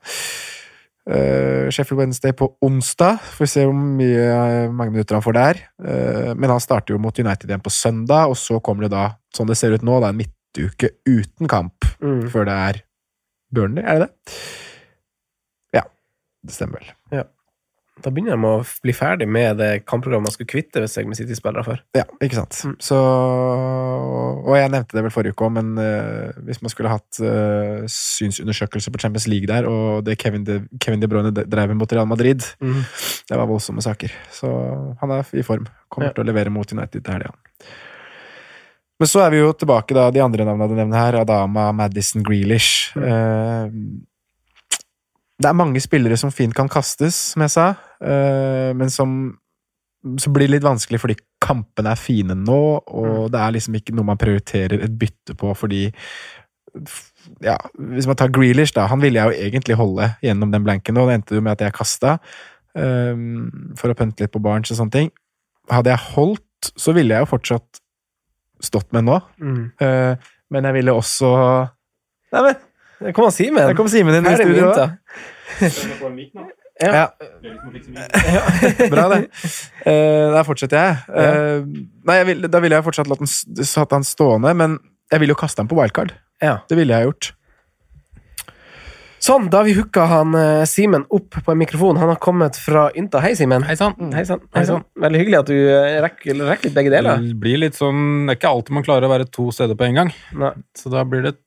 [1.06, 3.20] Uh, Sheffield Wednesday på onsdag.
[3.36, 5.60] Får vi se hvor mye, mange minutter han får der.
[5.78, 9.10] Uh, men han starter jo mot United igjen på søndag, og så kommer det da,
[9.36, 12.26] sånn det ser ut nå, da, en midtuke uten kamp Mm.
[12.32, 12.82] før det er
[13.56, 14.34] Burnley, er det det?
[15.78, 15.84] Ja,
[16.44, 16.80] det stemmer
[17.12, 17.26] vel.
[18.04, 21.64] Da begynner de å bli ferdig med det kampprogrammet man skulle kvitte seg med City-spillere
[21.64, 21.80] for.
[21.96, 22.58] Ja, ikke sant.
[22.68, 22.74] Mm.
[22.84, 27.22] Så Og jeg nevnte det vel forrige uke òg, men uh, hvis man skulle hatt
[27.24, 31.96] uh, synsundersøkelse på Champions League der, og det Kevin De, Kevin De Bruyne drev mot
[31.96, 34.12] Real Madrid, det var voldsomme saker.
[34.34, 34.52] Så
[35.02, 35.66] han er i form.
[35.90, 36.14] Kommer Ja.
[36.18, 37.32] til å levere mot United til helga.
[39.00, 41.18] Men så er vi jo tilbake, da, de andre navnene du nevner her.
[41.24, 42.92] Adama, Madison, Grealish.
[42.96, 43.72] Eh,
[45.42, 47.66] det er mange spillere som fint kan kastes, som jeg sa,
[48.02, 49.36] eh, men som
[50.22, 53.96] så blir det litt vanskelig fordi kampene er fine nå, og det er liksom ikke
[53.98, 55.88] noe man prioriterer et bytte på fordi
[57.42, 58.84] ja, Hvis man tar Grealish, da.
[58.92, 61.64] Han ville jeg jo egentlig holde gjennom den blanken, og det endte jo med at
[61.64, 62.18] jeg kasta.
[62.76, 65.10] Um, for å pønte litt på Barents og sånne ting.
[65.72, 67.80] Hadde jeg holdt, så ville jeg jo fortsatt
[68.62, 69.18] stått med nå.
[69.42, 69.64] Mm.
[69.82, 70.14] Uh,
[70.54, 71.32] men jeg ville også
[72.36, 72.54] Nei,
[73.00, 73.64] Det kom han Simen.
[73.68, 74.72] Der kom Simen inn i studio.
[76.76, 76.90] Ja.
[76.92, 78.42] Ja.
[78.92, 79.22] Bra, det.
[79.88, 80.98] Uh, da fortsetter jeg.
[81.08, 83.32] Uh, nei, jeg vil, da ville jeg fortsatt latt den,
[83.64, 84.76] satt han stående, men
[85.14, 86.12] jeg ville jo kaste han på wildcard.
[86.44, 86.58] Ja.
[86.68, 87.32] Det ville jeg gjort.
[89.26, 91.98] Sånn, da har vi hooka han eh, Simen opp på en mikrofon.
[91.98, 93.24] Han har kommet fra Ynta.
[93.24, 93.64] Hei, Simen.
[93.66, 93.96] Hei sann.
[94.28, 94.84] Sann.
[95.02, 95.56] Veldig hyggelig at du
[96.04, 97.24] rekker, rekker litt begge deler.
[97.24, 99.88] Det blir litt sånn Det er ikke alltid man klarer å være to steder på
[99.88, 100.12] en gang.
[100.44, 100.52] Nei.
[100.78, 101.38] Så da blir det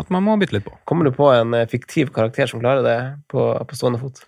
[0.00, 0.72] at man må bytte litt på.
[0.88, 2.96] Kommer du på en eh, fiktiv karakter som klarer det
[3.32, 4.22] på, på stående fot?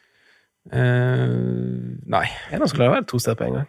[0.69, 2.27] Uh, nei.
[2.51, 3.69] Er det noen som klarer å være to steder på en gang?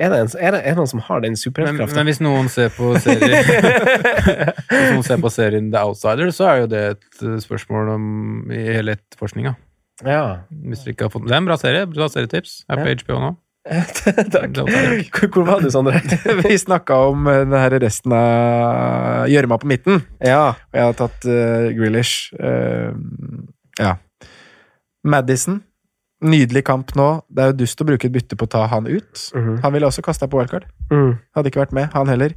[0.00, 1.98] Er det, en, er det, er det noen som har den Men, superheltkraften?
[1.98, 3.42] men hvis noen ser på serien
[4.70, 8.06] Hvis noen ser på serien The Outsider, så er jo det et eh, spørsmål om
[8.54, 9.52] i hele etterforskninga.
[10.06, 10.22] Ja.
[10.48, 11.84] Hvis dere ikke har fått Det er en bra serie.
[11.90, 12.62] Bra serietips.
[12.72, 12.96] Er på Ja.
[13.02, 13.30] HBO nå.
[13.68, 14.56] Takk.
[15.30, 16.00] Hvor, var du, Sondre?
[16.44, 20.04] Vi snakka om denne den her resten av gjørma på midten.
[20.24, 20.54] Ja.
[20.72, 22.32] Og jeg har tatt uh, Grealish.
[22.40, 22.96] Uh,
[23.78, 23.98] ja.
[25.04, 25.60] Madison.
[26.20, 27.08] Nydelig kamp nå.
[27.32, 29.28] Det er jo dust å bruke et bytte på å ta han ut.
[29.36, 29.60] Mhm.
[29.64, 30.66] Han ville også kasta på wildcard.
[30.90, 31.14] Mm.
[31.36, 32.34] Hadde ikke vært med, han heller.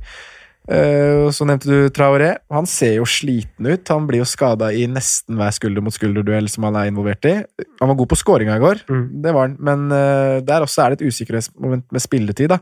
[0.63, 2.29] Uh, så nevnte du Traoré.
[2.53, 3.83] Han ser jo sliten ut.
[3.91, 7.33] Han blir jo skada i nesten hver skulder mot skulder-duell som han er involvert i.
[7.81, 9.03] Han var god på skåringa i går, Mm.
[9.25, 12.59] det var han, men uh, der også er det et usikkerhetsmoment med spilletid, da.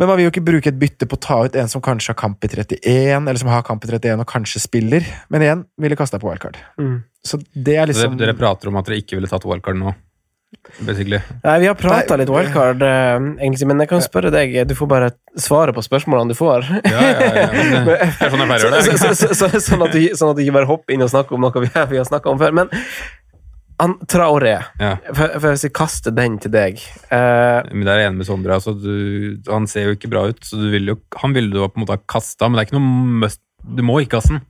[0.00, 2.14] Men man vil jo ikke bruke et bytte på å ta ut en som kanskje
[2.14, 5.04] har kamp i 31, eller som har kamp i 31 og kanskje spiller.
[5.28, 6.56] Men igjen, ville kasta på wildcard.
[6.80, 7.02] Mm.
[7.20, 9.92] Så det er liksom dere, dere prater om at dere ikke ville tatt wildcard nå,
[10.84, 11.20] basically.
[11.44, 14.88] Nei, vi har prata litt wildcard, eh, egentlig, men jeg kan spørre deg Du får
[14.90, 16.66] bare svare på spørsmålene du får.
[16.84, 18.98] Ja, ja, ja, men det er sånn jeg pleier å gjøre det.
[18.98, 21.34] så- så- så- Sånn at du sånn at du ikke bare hopper inn og snakker
[21.38, 22.52] om noe vi, vi har snakka om før.
[22.60, 22.70] Men
[23.80, 24.96] han, Traoré, Ja.
[25.14, 26.76] for, for hvis jeg kaster den til deg
[27.10, 28.58] uh, Men Der er jeg enig med Sondre.
[28.58, 31.62] Altså, du, han ser jo ikke bra ut, så du vil jo, han ville du
[31.64, 34.34] på en måte ha kasta, men det er ikke noe must Du må ikke kaste
[34.36, 34.42] den.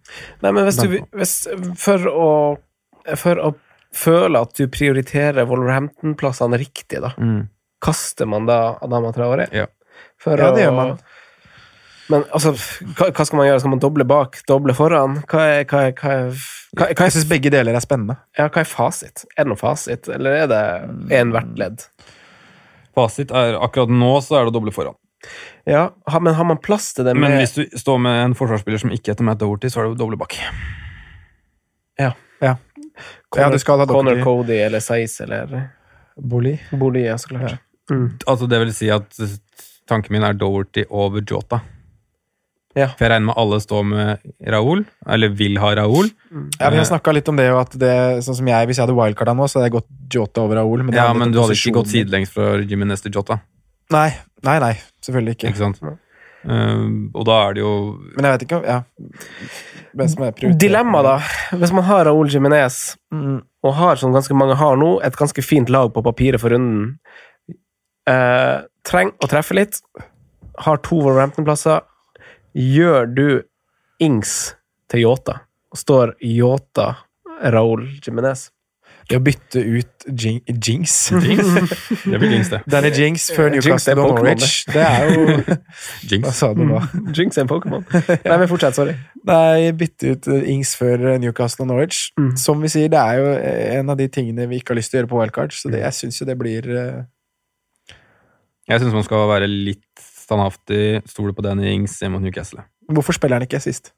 [0.42, 0.88] Nei, men hvis du
[1.18, 1.34] hvis,
[1.78, 2.28] for, å,
[3.18, 3.54] for å
[3.94, 7.14] føle at du prioriterer Wolverhampton-plassene riktig, da,
[7.82, 9.48] kaster man da Adama Traore?
[9.54, 9.66] Ja.
[10.20, 10.94] For Ja, det gjør man.
[12.10, 12.50] Men altså,
[12.98, 13.60] hva, hva skal man gjøre?
[13.62, 15.20] Skal man doble bak, doble foran?
[15.30, 16.32] Hva er, hva er, hva er,
[16.74, 18.16] hva er, hva Jeg syns begge deler er spennende.
[18.38, 19.24] ja, hva er fasit?
[19.36, 20.62] Er det noe fasit, eller er det
[21.20, 21.84] én hvert ledd?
[22.98, 24.98] Fasit er akkurat nå så er det å doble foran.
[25.68, 28.80] Ja, men har man plass til det med Men hvis du står med en forsvarsspiller
[28.82, 30.34] som ikke heter Matt Doherty, så er det jo doble bak.
[32.00, 32.14] Ja,
[33.30, 35.70] Connor, ja Connor Cody eller Saiz eller
[36.16, 36.56] Boli.
[36.70, 37.60] Boli, ja, så klart.
[37.90, 38.18] Mm.
[38.26, 39.20] Altså, det vil si at
[39.88, 41.60] tanken min er Doherty over Jota.
[42.78, 42.92] Ja.
[42.94, 46.10] For jeg regner med alle står med Raoul, eller vil ha Raoul.
[46.60, 47.94] Ja, vi har snakka litt om det, og at det,
[48.26, 50.84] sånn som jeg, hvis jeg hadde wildcarda nå, så hadde jeg gått Jota over Raoul.
[50.86, 53.40] Men Ja, men du hadde ikke gått sidelengs fra Jimenez til Jota.
[53.90, 54.08] Nei,
[54.46, 55.50] nei, nei, selvfølgelig ikke.
[55.50, 55.82] Ikke sant?
[56.44, 56.84] Eh,
[57.14, 57.72] og da er det jo
[58.16, 58.78] Men jeg vet ikke ja.
[59.92, 60.60] Hvem som er prioritert.
[60.62, 61.16] Dilemma, da.
[61.58, 63.40] Hvis man har Raúl Jimenez, Mm.
[63.66, 66.98] og har, som ganske mange har nå, et ganske fint lag på papiret for runden
[68.08, 69.80] uh, Trenger å treffe litt.
[70.64, 71.82] Har to Wolverhampton-plasser.
[72.56, 73.42] Gjør du
[74.00, 74.54] Ings
[74.88, 76.94] til Yota, og står Yota
[77.52, 78.48] Raúl Jimenez?
[79.10, 82.60] Det å bytte ut Jing Jinx Det blir jinx, det.
[82.70, 84.60] Danny Jinx før Newcastle og Norwich.
[84.70, 85.56] Det er jo Hva
[86.06, 86.28] Jinx.
[86.38, 86.78] sa du nå?
[87.16, 87.82] Jinx er en Pokémon.
[88.28, 88.78] Nei, men fortsett.
[88.78, 88.94] Sorry.
[89.26, 92.04] Nei, bytte ut eh, Ings før eh, Newcastle og Norwich.
[92.20, 92.32] Mm.
[92.38, 94.94] Som vi sier, det er jo eh, en av de tingene vi ikke har lyst
[94.94, 97.00] til å gjøre på wildcard, så det, jeg syns jo det blir uh...
[98.70, 102.62] Jeg syns man skal være litt standhaftig, stole på Danny Ings mot Newcastle.
[102.94, 103.90] Hvorfor spiller han ikke sist?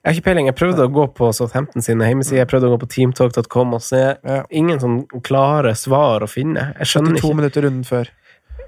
[0.00, 0.46] Jeg har ikke peiling.
[0.48, 3.82] Jeg prøvde å gå på Southampton sine hjemmesider, jeg prøvde å gå på teamtalk.com og
[3.84, 4.42] se Ja.
[4.50, 6.72] ingen sånn klare svar å finne.
[6.78, 7.36] Jeg skjønner 72 ikke.
[7.36, 8.08] minutter runden før.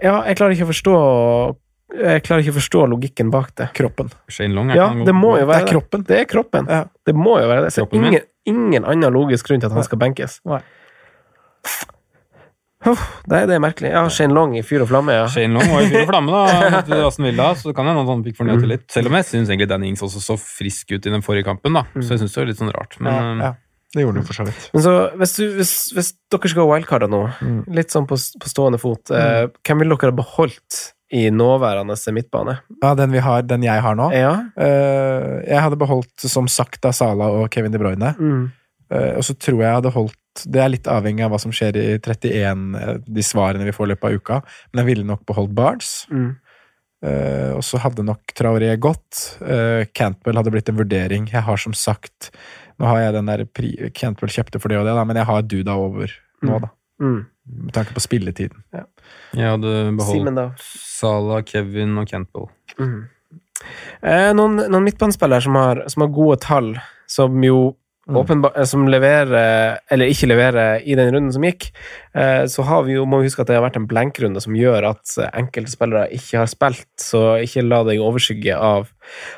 [0.02, 1.56] Ja, jeg klarer ikke å forstå
[1.92, 3.66] Jeg klarer ikke å forstå logikken bak det.
[3.74, 4.10] Kroppen.
[4.28, 6.04] Shane Long er Ja, det må jo være Det er kroppen.
[6.08, 6.66] Det er kroppen.
[6.68, 6.84] Ja.
[7.04, 7.72] Det må jo være det.
[7.72, 10.40] Så ingen, ingen annen logisk grunn til at han skal benkes.
[10.46, 10.60] Nei.
[12.90, 13.90] Uff, det, er- det er merkelig.
[13.94, 15.26] Ja, Shane Long i fyr og flamme, ja.
[15.30, 16.82] Shane Long var i fyr og flamme da,
[17.26, 18.86] Villa, så det kan hende han fikk fornyet tillit.
[18.90, 21.76] Selv om jeg syns egentlig Danny Ings også så frisk ut i den forrige kampen,
[21.78, 21.84] da.
[22.00, 22.98] Så jeg syns det var litt sånn rart.
[23.00, 23.52] Men Ja, ja.
[23.92, 24.62] Det gjorde han jo for så vidt.
[24.72, 27.58] Men så, hvis, du, hvis, hvis dere skal ha wildcarda nå, Mm.
[27.76, 30.78] litt sånn på, på stående fot, eh, hvem vil dere ha beholdt
[31.12, 32.54] i nåværende midtbane?
[32.80, 34.06] Ja, den, vi har, den jeg har nå.
[34.16, 34.30] Ja.
[34.56, 38.14] Eh, jeg hadde beholdt som sagt da Sala og Kevin De Bruyne.
[38.16, 38.46] Mm.
[38.88, 41.52] Eh, og så tror jeg jeg hadde holdt Det er litt avhengig av hva som
[41.54, 44.40] skjer i 31, eh, de svarene vi får i løpet av uka.
[44.72, 45.92] Men jeg ville nok beholdt Barnes.
[46.12, 46.32] Mm.
[47.02, 49.40] Uh, og så hadde nok Traoré gått.
[49.42, 51.24] Uh, Cantwell hadde blitt en vurdering.
[51.32, 52.30] Jeg har som sagt
[52.78, 55.28] Nå har jeg den der pri Cantwell kjøpte for det og det, da, men jeg
[55.28, 56.70] har Duda over nå, da.
[57.02, 57.18] Mm.
[57.66, 58.62] Med tanke på spilletiden.
[58.72, 60.62] Jeg hadde beholdt?
[60.62, 62.48] Salah, Kevin og Campbell.
[62.78, 63.04] Mm.
[64.02, 65.58] Eh, noen, noen midtbanespillere som
[65.90, 66.72] som har gode tall,
[67.06, 67.76] som jo
[68.08, 71.68] åpenbar, eh, som leverer, eller ikke leverer, i den runden som gikk,
[72.14, 74.56] eh, så har vi jo, må vi huske at det har vært en blenkrunde som
[74.56, 78.90] gjør at eh, enkelte spillere ikke har spilt, så ikke la deg overskygge av,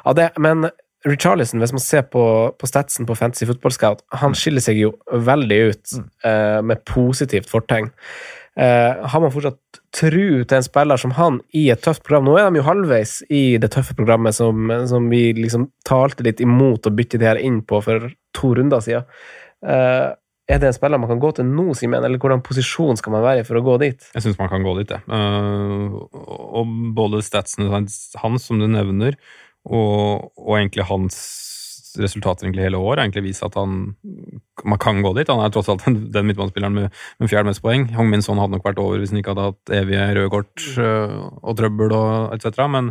[0.05, 0.31] av det.
[0.39, 0.71] Men
[1.05, 2.25] Richarlison, hvis man ser på,
[2.57, 6.07] på statsen på Fantasy Football Scout, han skiller seg jo veldig ut mm.
[6.65, 7.91] med positivt fortegn.
[8.55, 12.35] Eh, har man fortsatt tru til en spiller som han i et tøft program Nå
[12.41, 16.89] er de jo halvveis i det tøffe programmet som, som vi liksom talte litt imot
[16.89, 19.07] å bytte de her inn på for to runder siden.
[19.65, 20.13] Uh,
[20.45, 23.25] er det en spiller man kan gå til nå, Simen, eller hvordan posisjon skal man
[23.25, 24.11] være i for å gå dit?
[24.13, 25.01] Jeg syns man kan gå dit, jeg.
[25.09, 26.03] Uh,
[26.61, 29.17] og både statsene hans, som du nevner,
[29.65, 31.17] og, og egentlig hans
[32.01, 33.95] resultater egentlig hele år, egentlig viser at han
[34.65, 35.29] man kan gå dit.
[35.29, 37.89] Han er tross alt den, midtbanespilleren med, med fjerde mest poeng.
[37.97, 40.67] Hong Min Son hadde nok vært over hvis han ikke hadde hatt evige røde kort
[40.81, 42.65] øh, og trøbbel og etc.
[42.71, 42.91] Men,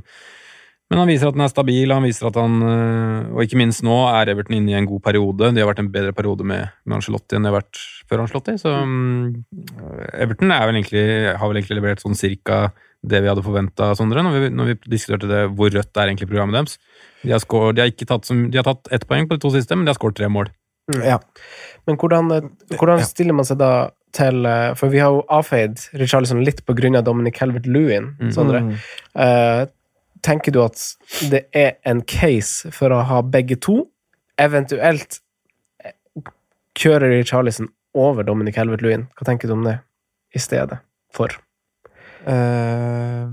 [0.91, 3.85] men han viser at han er stabil, han viser at han øh, Og ikke minst
[3.85, 5.53] nå er Everton inne i en god periode.
[5.53, 8.57] De har vært en bedre periode med, med Ancelotti enn de har vært før Ancelotti.
[8.61, 9.43] Så um,
[10.13, 11.05] Everton er vel egentlig,
[11.39, 12.67] har vel egentlig levert sånn cirka
[13.03, 16.29] det vi hadde forventa, Sondre, når vi, når vi diskuterte det, hvor rødt er egentlig
[16.29, 16.77] programmet deres.
[17.23, 19.43] De har, scoret, de har, ikke tatt, som, de har tatt ett poeng på de
[19.43, 20.51] to siste, men de har skåret tre mål.
[21.03, 21.19] Ja.
[21.87, 22.31] Men hvordan,
[22.75, 23.73] hvordan stiller man seg da
[24.13, 28.59] til eh, For vi har jo avfeid Richarlison litt på grunn av Dominic Helvert-Lewin, Sondre.
[28.67, 28.75] Mm.
[29.17, 29.63] Uh,
[30.23, 30.83] tenker du at
[31.31, 33.79] det er en case for å ha begge to?
[34.37, 35.17] Eventuelt
[36.77, 39.07] kjører Richarlison over Dominic Helvert-Lewin?
[39.17, 39.79] Hva tenker du om det
[40.33, 40.79] i stedet
[41.13, 41.33] for?
[42.23, 43.27] Eh,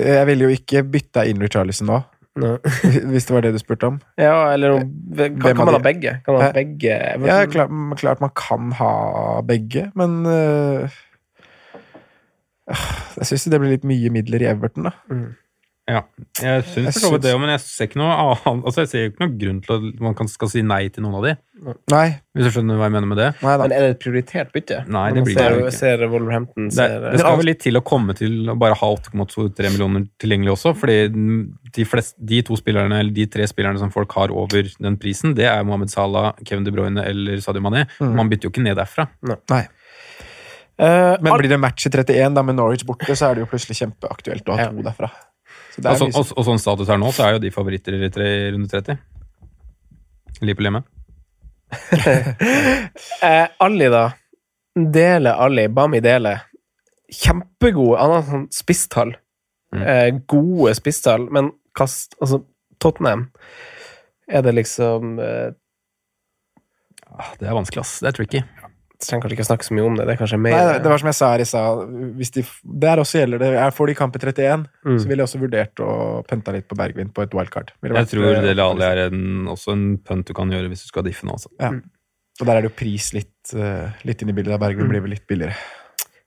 [0.00, 2.00] jeg ville jo ikke bytta inn Richarlison nå,
[3.10, 3.98] hvis det var det du spurte om.
[4.20, 6.16] Ja, eller om, kan, kan man ha begge?
[6.24, 6.96] Kan man ha Eh, begge
[7.26, 8.92] Ja, klart, klart man kan ha
[9.46, 10.88] begge, men uh,
[13.18, 14.94] Jeg syns det blir litt mye midler i Everton, da.
[15.90, 16.00] Ja,
[16.40, 19.06] jeg syns for så vidt det, men jeg ser ikke noe annet Altså, jeg ser
[19.10, 21.32] ikke noe grunn til at man kan, skal si nei til noen av de,
[21.92, 23.26] Nei, hvis du skjønner hva jeg mener med det.
[23.42, 23.64] nei da.
[23.66, 24.78] Men er det et prioritert bytte?
[24.88, 25.74] Nei, det blir det ser, jo ikke.
[25.76, 28.88] ser Wolverhampton Det, ser, det skal vel litt til å komme til å bare ha
[28.94, 30.96] 8,3 millioner tilgjengelig også, fordi
[31.76, 35.34] de, flest, de to spillerne, eller de tre spillerne som folk har over den prisen,
[35.36, 37.84] det er Mohammed Salah, Kevin De Bruyne eller Sadio Mané.
[38.00, 39.10] Man bytter jo ikke ned derfra.
[39.52, 39.66] Nei.
[40.80, 43.50] Eh, Men blir det match i 31 da med Norwich borte, så er det jo
[43.52, 45.10] plutselig kjempeaktuelt å ha to derfra.
[45.78, 48.00] Og, så, og, og sånn status her nå, så er jo de favoritter i
[48.50, 48.98] runde 30.
[50.42, 50.82] Liverpool hjemme.
[53.22, 54.08] Eh, Ali, da.
[54.74, 55.68] Dele Ali.
[55.68, 56.32] Bami Dele.
[57.12, 57.98] Kjempegode.
[58.00, 59.12] Han har sånn spisstall.
[59.74, 59.82] Mm.
[59.82, 62.40] Eh, gode spisstall, men kast Altså,
[62.82, 63.28] Tottenham
[64.26, 65.52] Er det liksom eh,
[67.06, 68.00] Ah, Det er vanskelig, ass.
[68.02, 68.40] Det er tricky.
[69.00, 70.04] Trenger kanskje ikke snakke så mye om det.
[70.06, 71.94] Det er kanskje mer Nei, det var som jeg sa her i stad.
[72.84, 74.98] Der også gjelder det Jeg Får de kamp i 31, Mm.
[75.00, 75.92] så ville jeg også vurdert å
[76.28, 77.72] pønte litt på Bergvin på et wildcard.
[77.82, 80.82] Jeg vært, tror eh, det Lali er en, også en pønt du kan gjøre hvis
[80.84, 81.32] du skal diffe nå.
[81.32, 81.48] Altså.
[81.60, 81.70] Ja.
[82.40, 84.60] Og der er det jo pris litt, eh, litt inn i bildet.
[84.60, 84.92] Bergvin Mm.
[84.92, 85.56] blir vel litt billigere.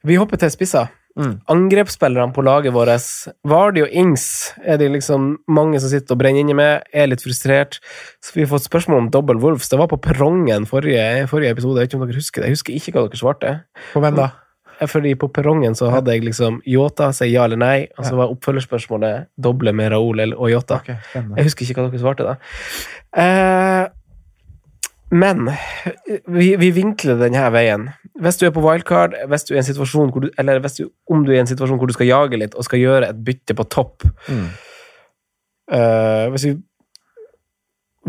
[0.04, 0.90] Vi hopper til spisser.
[1.20, 1.34] Mm.
[1.54, 3.10] Angrepsspillerne på laget vårt.
[3.46, 4.26] Vardi og Ings
[4.66, 7.78] er det liksom mange som sitter og brenner inne med, er litt frustrert.
[8.24, 9.70] Så vi har fått spørsmål om Double Wolves.
[9.70, 11.78] Det var på perrongen forrige, forrige episode.
[11.78, 12.50] Jeg vet ikke om dere husker det.
[12.50, 13.54] Jeg husker ikke hva dere svarte.
[13.94, 14.32] På hvem da?
[14.90, 18.32] Fordi på perrongen så hadde jeg liksom Yota, si ja eller nei, og så var
[18.34, 20.82] oppfølgerspørsmålet doble med Raoul og Yota.
[20.82, 20.98] Okay.
[21.14, 22.34] Jeg husker ikke hva dere svarte da.
[23.14, 23.84] Eh,
[25.14, 25.46] men
[26.28, 27.88] vi, vi vinkler denne veien.
[28.24, 30.80] Hvis du er på wildcard, hvis du er i en situasjon hvor du, eller hvis
[30.80, 33.10] du, om du er i en situasjon hvor du skal jage litt og skal gjøre
[33.14, 34.48] et bytte på topp Mm.
[35.74, 36.56] uh, Hvis vi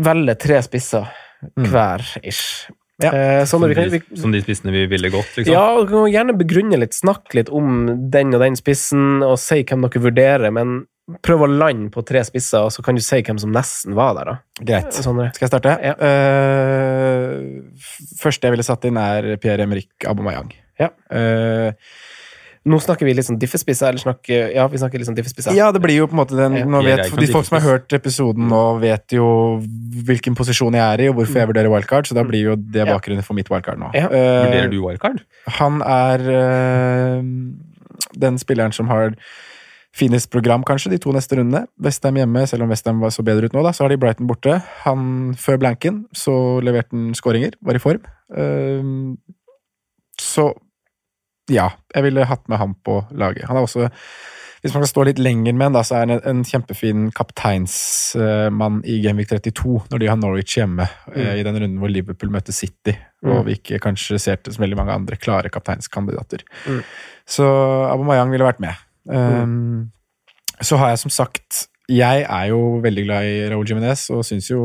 [0.09, 1.05] velger tre spisser
[1.45, 1.65] Mm.
[1.69, 2.71] hver, ish
[3.03, 3.11] Ja.
[3.11, 5.51] uh, Som, de, vi, som de spissene vi ville gått, liksom.
[5.53, 9.59] ja, du kan gjerne begrunne litt, snakke litt om den og den spissen, og si
[9.67, 10.85] hvem dere vurderer, men
[11.25, 14.15] prøv å lande på tre spisser, og så kan du si hvem som nesten var
[14.17, 14.63] der, da.
[14.65, 14.95] Greit.
[14.97, 15.75] Sånn, Skal jeg starte?
[15.85, 15.93] Ja.
[16.01, 20.51] Uh, første jeg ville satt inn, er Pierre-Emerick Abomayang.
[20.81, 20.89] Ja.
[21.13, 21.71] Uh,
[22.65, 25.53] Nå snakker vi litt sånn diffespisser, eller snakker Ja, vi snakker litt sånn diffespisser.
[25.53, 27.93] ja, det blir jo på en måte den nå vet, De folk som har hørt
[27.93, 29.27] episoden nå, vet jo
[30.07, 32.87] hvilken posisjon jeg er i, og hvorfor jeg vurderer wildcard, så da blir jo det
[32.89, 33.91] bakgrunnen for mitt wildcard nå.
[33.93, 34.09] Ja.
[34.09, 35.21] Eh, Vurderer du wildcard?
[35.59, 37.21] Han er eh,
[38.25, 39.13] den spilleren som har
[39.95, 41.65] finest program, kanskje, de to neste rundene.
[41.81, 44.59] Westham hjemme, selv om Westham så bedre ut nå, da, så har de Brighton borte.
[44.83, 46.35] Han, før blanken, så
[46.65, 48.05] leverte han skåringer, var i form.
[48.35, 48.93] Eh,
[50.21, 50.49] så
[51.51, 53.45] ja, jeg ville hatt med ham på laget.
[53.49, 53.89] Han er også
[54.65, 57.11] hvis man kan stå litt lenger med en, da, så er han en, en kjempefin
[57.13, 62.31] kapteinsmann i Genvik 32, når de har Norwich hjemme, eh, i den runden hvor Liverpool
[62.33, 63.45] møter City, og Mm.
[63.45, 66.41] vi ikke kanskje ser til så veldig mange andre klare kapteinskandidater.
[66.65, 66.81] Mm.
[67.29, 67.45] Så
[67.91, 68.73] Abomayang ville vært med.
[69.05, 69.91] Um,
[70.63, 74.47] så har jeg som sagt Jeg er jo veldig glad i Raúl Jiménez og syns
[74.49, 74.63] jo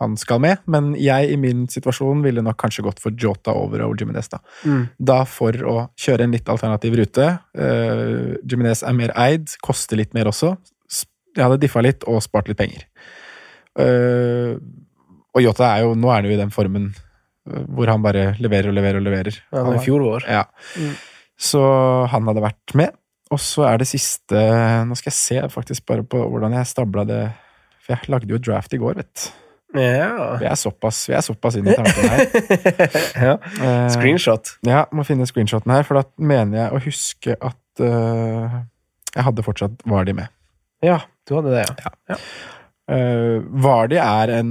[0.00, 3.82] han skal med, men jeg i min situasjon ville nok kanskje gått for Jota over
[3.82, 4.30] Raúl Jiménez.
[4.32, 4.38] Da.
[4.64, 4.86] Mm.
[4.96, 7.26] da for å kjøre en litt alternativ rute.
[7.52, 10.54] Uh, Jiménez er mer eid, koster litt mer også.
[11.36, 12.86] Jeg hadde diffa litt og spart litt penger.
[13.76, 14.56] Uh,
[15.36, 18.32] og Jota er jo Nå er han jo i den formen eh, hvor han bare
[18.42, 19.36] leverer og leverer og leverer.
[19.52, 20.26] Ja, Han i fjor vår.
[20.26, 20.46] Ja.
[20.74, 20.96] Mm.
[21.40, 21.60] Så
[22.10, 22.96] han hadde vært med.
[23.30, 24.40] Og så er det siste
[24.88, 27.20] Nå skal jeg se faktisk bare på hvordan jeg stabla det
[27.84, 29.28] For jeg lagde jo draft i går, vet du.
[29.78, 30.32] Ja.
[30.40, 32.24] Vi er såpass, vi er såpass inn i tanken her.
[33.28, 33.36] ja.
[33.38, 33.92] Screenshot.
[33.94, 34.50] Screenshot.
[34.66, 38.56] Ja, må finne screenshoten her, for da mener jeg å huske at uh,
[39.14, 40.26] jeg hadde fortsatt Vardi med.
[40.82, 42.18] Ja, du hadde det, ja.
[42.90, 44.50] Uh, Vardi er en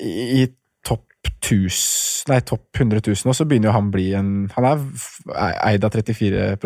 [0.00, 0.46] i, i
[0.88, 1.04] topp
[1.44, 4.80] 1000 Nei, topp 100 000, og så begynner jo han å bli en Han er
[4.96, 5.20] f-
[5.68, 6.56] eid av 34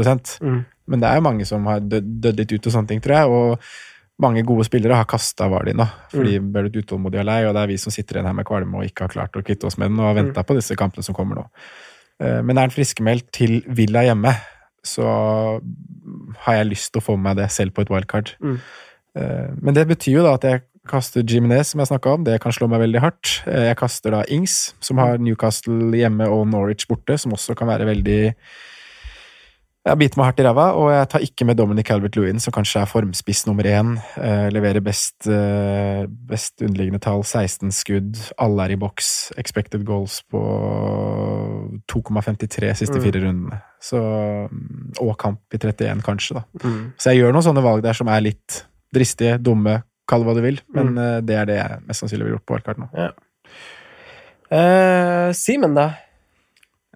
[0.47, 0.63] Mm.
[0.87, 3.29] Men det er jo mange som har dødd, litt ut og sånne ting, tror jeg.
[3.29, 7.41] Og mange gode spillere har kasta Vardi nå, fordi de ble litt utålmodige og lei,
[7.49, 9.43] og det er vi som sitter igjen her med kvalme og ikke har klart å
[9.43, 11.47] kvitte oss med den, og har venta på disse kampene som kommer nå.
[12.23, 14.37] Eh, Men er han friskmeldt til Villa hjemme,
[14.85, 15.09] så
[16.45, 18.35] har jeg lyst til å få med meg det selv på et wildcard.
[18.45, 18.61] Mm.
[19.17, 22.25] Eh, Men det betyr jo da at jeg kaster Jimenez, som jeg snakka om.
[22.27, 23.43] Det kan slå meg veldig hardt.
[23.49, 27.67] Eh, Jeg kaster da Ings, som har Newcastle hjemme og Norwich borte, som også kan
[27.69, 28.35] være veldig
[29.85, 32.81] jeg biter meg hardt i ræva, og jeg tar ikke med Dominic Calvert-Lewin, som kanskje
[32.81, 33.91] er formspiss nummer én.
[34.17, 39.33] Eh, leverer best, eh, best underliggende tall, 16 skudd, alle er i boks.
[39.37, 40.41] Expected goals på
[41.93, 43.03] 2,53 siste Mm.
[43.05, 43.61] fire rundene.
[43.81, 44.01] Så,
[45.01, 46.45] og kamp i 31, kanskje, da.
[46.65, 46.93] Mm.
[46.97, 48.65] Så jeg gjør noen sånne valg der som er litt
[48.95, 50.99] dristige, dumme, kall det hva du vil, men Mm.
[50.99, 52.89] eh, det er det jeg mest sannsynlig ville gjort på wildcard nå.
[52.97, 53.11] Ja.
[54.51, 55.91] Eh, Simen, da?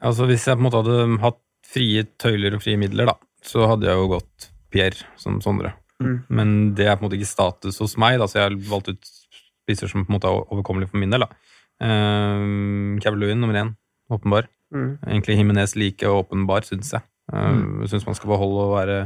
[0.01, 1.39] Altså, hvis jeg på en måte hadde hatt
[1.69, 5.75] frie tøyler og frie midler, da, så hadde jeg jo gått Pierre som Sondre.
[6.03, 6.17] Mm.
[6.31, 8.93] Men det er på en måte ikke status hos meg, da, så jeg har valgt
[8.93, 9.11] ut
[9.69, 11.27] spisser som på en måte er overkommelig for min del.
[11.27, 11.31] da.
[13.05, 13.75] Cavaloon nummer én,
[14.13, 14.49] åpenbar.
[14.75, 14.99] Mm.
[15.07, 17.05] Egentlig Himinez like åpenbar, syns jeg.
[17.29, 18.99] Uh, Syns man skal beholde å være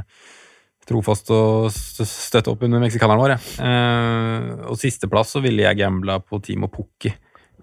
[0.87, 3.39] trofast og støtte opp under meksikanerne våre.
[3.59, 7.11] Uh, og sisteplass så ville jeg gambla på Timo Pukki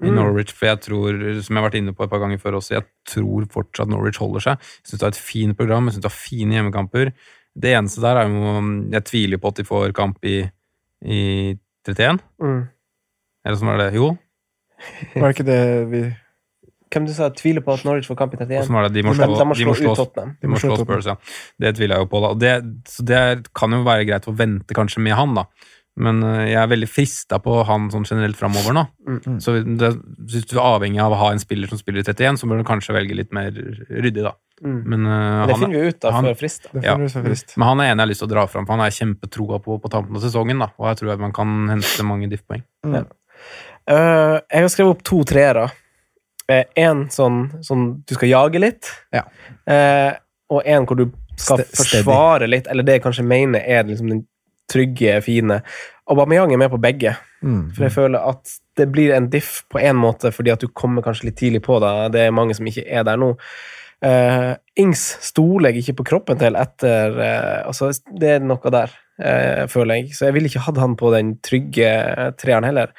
[0.01, 0.15] i Mm.
[0.15, 2.77] Norwich, for jeg tror, som jeg har vært inne på et par ganger før også,
[2.77, 4.57] jeg tror fortsatt Norwich holder seg.
[4.59, 7.11] Jeg syns det er et fint program, jeg syns det er fine hjemmekamper.
[7.59, 10.37] Det eneste der er jo Jeg tviler på at de får kamp i,
[11.03, 12.19] i 31.
[12.41, 12.67] Mm.
[13.45, 13.93] Eller sånn var det.
[13.97, 14.17] Jo,
[15.15, 16.01] Var det ikke det vi
[16.89, 18.63] Hvem du sa tviler på at Norwich får kamp i 31?
[18.63, 18.93] Åssen var det?
[18.95, 20.05] De må slå, de må de må slå slå,
[20.41, 21.15] de må slå Spurs, ja.
[21.61, 22.31] Det tviler jeg jo på, da.
[22.33, 22.53] Og det,
[22.89, 23.19] så det
[23.53, 25.43] kan jo være greit å vente kanskje med han, da.
[25.99, 28.83] Men øh, jeg er veldig frista på han sånn generelt framover nå.
[29.07, 29.39] Mm.
[29.43, 29.89] Så det,
[30.31, 32.61] hvis du er avhengig av å ha en spiller som spiller i 31, så bør
[32.61, 34.33] du kanskje velge litt mer ryddig, da.
[34.63, 34.79] Mm.
[34.91, 36.65] Men, uh, Det han, finner vi ut av før frist.
[36.83, 36.95] Ja.
[37.13, 37.53] frist.
[37.55, 38.99] men han er en jeg har lyst til å dra fram, for han har jeg
[39.03, 40.59] kjempetroa på på tampen av sesongen.
[40.59, 42.63] da, Og jeg tror at man kan hente mange diff-poeng.
[42.89, 45.69] Eh, jeg har skrevet opp to treere.
[46.49, 49.23] Én sånn, sånn du skal jage litt, Ja.
[49.67, 50.13] Eh,
[50.49, 54.09] og én hvor du skal Ste- forsvare litt, eller det jeg kanskje mener er liksom
[54.09, 54.25] den
[54.71, 55.61] trygge, fine.
[56.09, 57.15] Aubameyang er med på begge.
[57.41, 57.69] Mm.
[57.75, 61.05] For jeg føler at det blir en diff på en måte, fordi at du kommer
[61.05, 61.93] kanskje litt tidlig på det.
[62.15, 63.35] Det er mange som ikke er der nå.
[63.99, 68.93] Uh, Ings stoler jeg ikke på kroppen til etter uh, Altså, det er noe der,
[69.19, 70.13] uh, føler jeg.
[70.15, 71.89] Så jeg ville ikke hatt han på den trygge
[72.39, 72.93] treeren heller.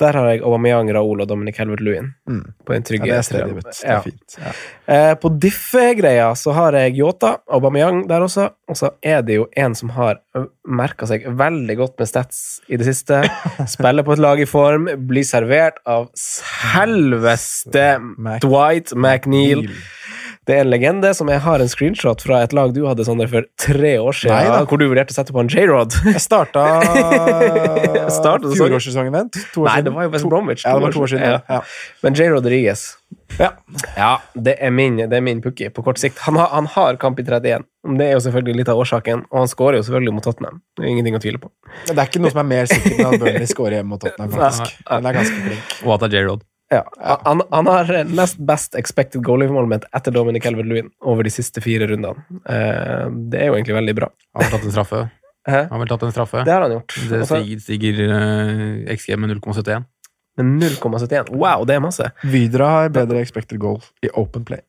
[0.00, 2.12] Der har jeg Aubameyang, Raoul og Dominic Helvert-Lewin.
[2.28, 2.44] Mm.
[2.64, 3.52] På den Ja, det er.
[3.60, 4.36] Det er fint.
[4.40, 4.52] Ja.
[4.90, 9.46] Eh, på diffe-greia så har jeg Yota, Aubameyang der også, og så er det jo
[9.56, 10.22] en som har
[10.66, 12.40] merka seg veldig godt med stats
[12.70, 13.22] i det siste.
[13.74, 17.98] Spiller på et lag i form, blir servert av selveste
[18.42, 19.66] Dwight McNeil.
[20.48, 23.26] Det er en legende som jeg har en screenshot fra et lag du hadde Sondre,
[23.28, 24.62] for tre år siden, Nei da.
[24.66, 25.92] hvor du vurderte å sette på en J-Rod.
[26.14, 26.64] Jeg starta
[28.10, 28.54] sesongen.
[28.56, 29.36] fjorårssesongen, vent.
[29.54, 29.84] To år Nei, siden.
[29.84, 30.64] det var jo West To- Bromwich.
[30.64, 31.26] Ja, det var to år siden.
[31.28, 31.40] Ja.
[31.48, 31.60] Ja.
[32.02, 32.30] Men J.
[32.34, 32.86] Rodriguez
[33.38, 33.50] Ja.
[33.96, 36.18] Ja, det er min, det er min pukki på kort sikt.
[36.26, 37.62] Han har, han har kamp i 31.
[37.98, 40.58] Det er jo selvfølgelig litt av årsaken, og han skårer jo selvfølgelig mot Tottenham.
[40.76, 41.52] Det er ingenting å tvile på.
[41.86, 44.32] Det er ikke noe som er mer sikkert enn at Burnley skårer hjemme mot Tottenham,
[44.34, 44.80] faktisk.
[44.90, 45.76] Den er ganske flink.
[45.86, 46.42] Og at det er J-Rod.
[46.70, 46.84] Ja,
[47.24, 51.88] han, han har nest best expected goal involvement etter Dominic Elvert-Lewin over de siste fire
[51.90, 52.22] rundene.
[52.46, 54.08] Eh, det er jo egentlig veldig bra.
[54.36, 55.00] Han har tatt en straffe.
[55.48, 55.60] Hæ?
[55.64, 56.42] Han har vel tatt en straffe.
[56.46, 56.94] Det har han gjort.
[57.10, 59.88] Det stiger, stiger uh, XG med 0,71.
[60.38, 61.32] Med 0,71.
[61.34, 62.10] Wow, det er masse.
[62.22, 64.62] Vidra har bedre expected goal i open play.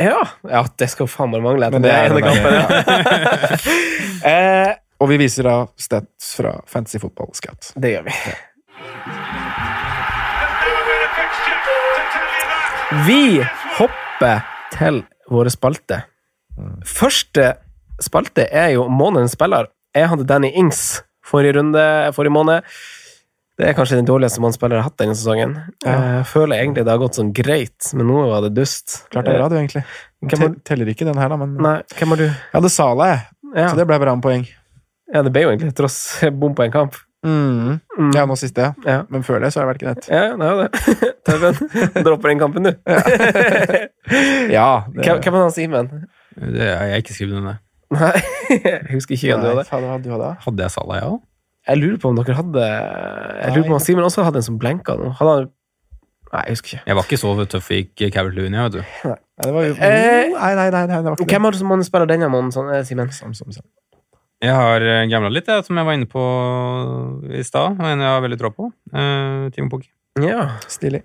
[0.00, 2.50] Ja, ja det skal faen bare mangle etter Men det det er ene kampen.
[4.24, 4.32] Ja.
[4.32, 7.70] eh, Og vi viser da stats fra fancy Football Scout.
[7.78, 8.16] det gjør vi.
[13.06, 13.42] Vi
[13.78, 14.42] hopper
[14.74, 16.02] til våre spalte.
[16.86, 17.54] Første
[18.02, 19.68] spalte er jo månedens spiller.
[19.94, 21.84] Jeg hadde Danny Ings forrige runde,
[22.16, 22.66] forrige måned.
[23.54, 25.52] Det er kanskje den dårligste månedsspilleren jeg har hatt denne sesongen.
[25.86, 29.04] Jeg føler egentlig det har gått sånn greit, men nå var det dust.
[29.14, 29.84] Klart det er bra, du, egentlig.
[30.26, 32.24] Hvem har- Teller ikke den her, da, men Nei, hvem har du?
[32.26, 33.20] Jeg hadde Sala, jeg.
[33.54, 33.68] Ja.
[33.70, 34.46] Så det ble bra med poeng.
[35.14, 35.98] ja, det ble jo egentlig tross
[36.34, 36.94] bom på en kamp.
[37.24, 37.80] Mm.
[37.98, 38.10] Mm.
[38.14, 38.72] Ja, nå siste, ja.
[38.84, 38.98] Ja.
[39.08, 40.08] Men før det så har jeg vært knett.
[40.12, 40.70] Ja, det er jo det.
[41.26, 42.72] Tøffen, dropper den kampen, du.
[44.52, 44.84] Ja.
[44.94, 45.88] det- Hvem, er han Simen?
[46.36, 47.60] Det er jeg ikke skrevet den der.
[47.94, 48.12] Nei,
[48.50, 49.64] jeg husker ikke hvem du hadde.
[49.70, 49.88] hadde.
[49.92, 50.30] hadde du hadde?
[50.44, 51.10] Hadde jeg Salah, ja?
[51.68, 54.58] Jeg lurer på om dere hadde Jeg lurer på om Simen også hadde en som
[54.60, 55.12] blenka nå.
[55.20, 55.52] Hadde han
[56.34, 56.80] Nei, jeg husker ikke.
[56.90, 57.76] Jeg var ikke så tøff i
[58.10, 58.80] Cavert Lewin, jeg, vet du.
[59.06, 61.58] Nei, det var jo Eh, Nei, nei, nei, nei, det var ikke Hvem har du
[61.60, 63.12] som spiller denne mannen, sånn, eh, Simen?
[63.14, 63.62] Sam, sam, sam.
[64.44, 66.22] Jeg har gamla gambla litt, jeg, som jeg var inne på
[67.32, 67.78] i stad.
[67.80, 68.68] Og en jeg har veldig tråd på.
[68.92, 69.88] Uh, Timo Pukki.
[70.20, 71.02] Ja, Stilig.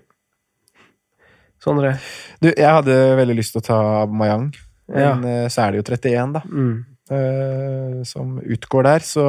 [1.60, 1.94] Sondre.
[2.40, 4.46] Du, jeg hadde veldig lyst til å ta Mayang,
[4.88, 5.42] men ja.
[5.52, 6.70] så er det jo 31, da, Mm.
[7.12, 9.26] uh, som utgår der, så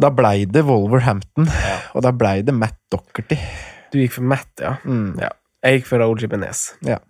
[0.00, 1.48] da blei det Wolverhampton,
[1.94, 3.38] og da blei det Matt Dockerty.
[3.90, 4.76] Du gikk for Matt, ja.
[4.86, 5.18] Mm.
[5.18, 5.32] ja.
[5.66, 6.62] Jeg gikk for Raoul Jimenez.
[6.86, 7.00] Ja.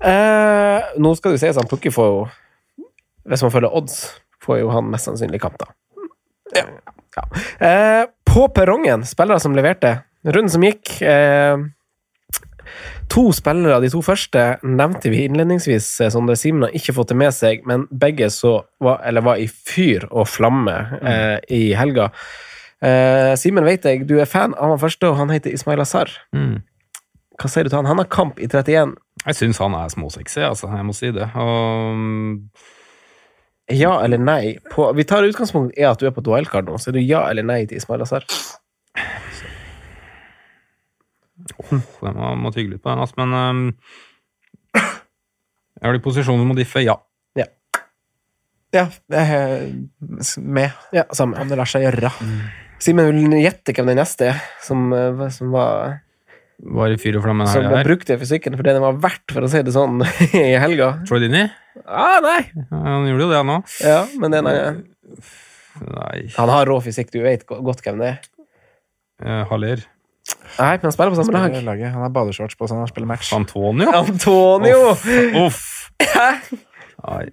[0.00, 2.30] Uh, nå skal du sies at plukker får
[3.28, 3.98] Hvis man følger odds,
[4.42, 5.70] får jo han mest sannsynlig kamp, da.
[6.56, 6.66] Ja.
[7.16, 7.24] Ja.
[7.66, 9.98] Eh, på perrongen, spillere som leverte.
[10.24, 11.58] Runden som gikk eh,
[13.12, 15.88] To spillere, de to første, nevnte vi innledningsvis.
[16.00, 19.36] eh, Sondre Simen har ikke fått det med seg, men begge så var, eller var
[19.42, 22.08] i fyr og flamme eh, i helga.
[22.80, 26.08] Eh, Simen vet jeg, du er fan av han første, og han heter Ismail Azar.
[26.32, 26.62] Mm.
[27.42, 27.90] Hva sier du til han?
[27.90, 28.94] Han har kamp i 31.
[29.26, 30.70] Jeg syns han er småsexy, altså.
[30.72, 31.28] Jeg må si det.
[31.36, 32.72] Og
[33.72, 34.56] Ja eller nei?
[34.72, 37.02] På, vi tar utgangspunkt i at du er på et wildcard nå, så er du
[37.04, 38.26] ja eller nei til Ismail Azar?
[41.42, 43.16] jeg må, må tygge litt på den, altså.
[43.22, 43.62] Men um,
[44.76, 46.98] jeg er i posisjon du må diffe, ja.
[48.72, 49.66] Ja, jeg er
[50.40, 51.36] med, Ja, samme.
[51.42, 52.08] om det lar seg gjøre.
[52.80, 55.98] Simen vil gjette hvem den neste er, som, eh, som var
[56.62, 57.68] Var i fyr og flamme Som her.
[57.72, 57.88] ble her.
[57.90, 59.98] brukt i fysikken for det den var verdt, for å si det sånn,
[60.38, 60.92] i helga.
[61.08, 61.42] Troy Dini?
[61.88, 62.42] Ah, nei!
[62.70, 63.72] Han gjorde jo det, han òg.
[63.82, 64.76] Ja, men den er,
[65.82, 68.18] Nei, han har rå fysikk, du vet godt hvem det er.
[69.24, 69.82] eh, Haller.
[70.58, 71.56] Nei, men han spiller på samme lag.
[71.66, 71.90] Laget.
[71.96, 73.32] Han har badeshorts på seg når han spiller match.
[73.34, 73.88] Antonio?
[74.04, 74.92] Antonio!
[75.46, 75.62] Uff!
[76.02, 76.34] Nei.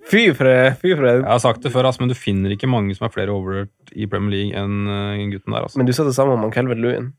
[0.09, 0.49] Fy for
[0.81, 3.13] fy for Jeg har sagt det før, altså, men du finner ikke mange som er
[3.13, 5.67] flere overrørt i Premier League enn en gutten der.
[5.67, 5.77] Altså.
[5.77, 7.11] Men du sa det samme om han Kelvin Lewin.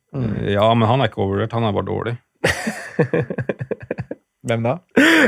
[0.50, 2.16] Ja, men han er ikke overrørt, han er bare dårlig.
[4.50, 4.74] Hvem da?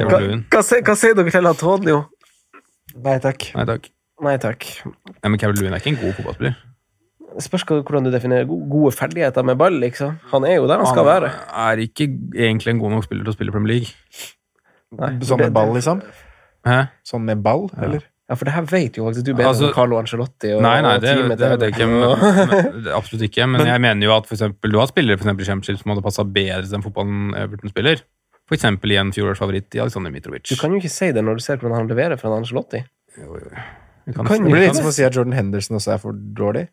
[0.09, 1.99] Hva, hva, hva sier dere til Antonio?
[3.05, 3.51] Nei takk.
[3.57, 3.89] Nei takk.
[4.23, 4.67] Nei takk.
[4.87, 6.59] Nei, men Kevin Lewin er ikke en god fotballspiller.
[7.41, 10.19] Spørs hvordan du definerer gode ferdigheter med ball, liksom.
[10.35, 11.31] Han er jo der han skal være.
[11.53, 13.95] Han er ikke egentlig en god nok spiller til å spille Premier League.
[14.99, 16.03] Nei, som med ball, liksom?
[16.67, 16.79] Hæ?
[17.09, 18.05] Sånn med ball, eller?
[18.31, 20.77] Ja, for det her vet jo faktisk du bedre Altså- enn Carlo Ancelotti og, Nei,
[20.81, 21.89] nei, det, det, det vet jeg ikke.
[21.91, 23.49] Men, men, absolutt ikke.
[23.51, 25.93] Men, jeg mener jo at for eksempel, du har spillere for eksempel, i Championship som
[25.93, 28.01] hadde passa bedre til den fotballen Everton spiller.
[28.49, 30.49] For eksempel i en fjorårsfavoritt i Alexander Mitrovic.
[30.49, 32.81] Du kan jo ikke si det når du ser hvordan han leverer fra Ancelotti.
[33.17, 33.27] Vi
[34.15, 36.13] kan- kan Det jo- blir litt som å si at Jordan Henderson også er for
[36.13, 36.69] dårlig.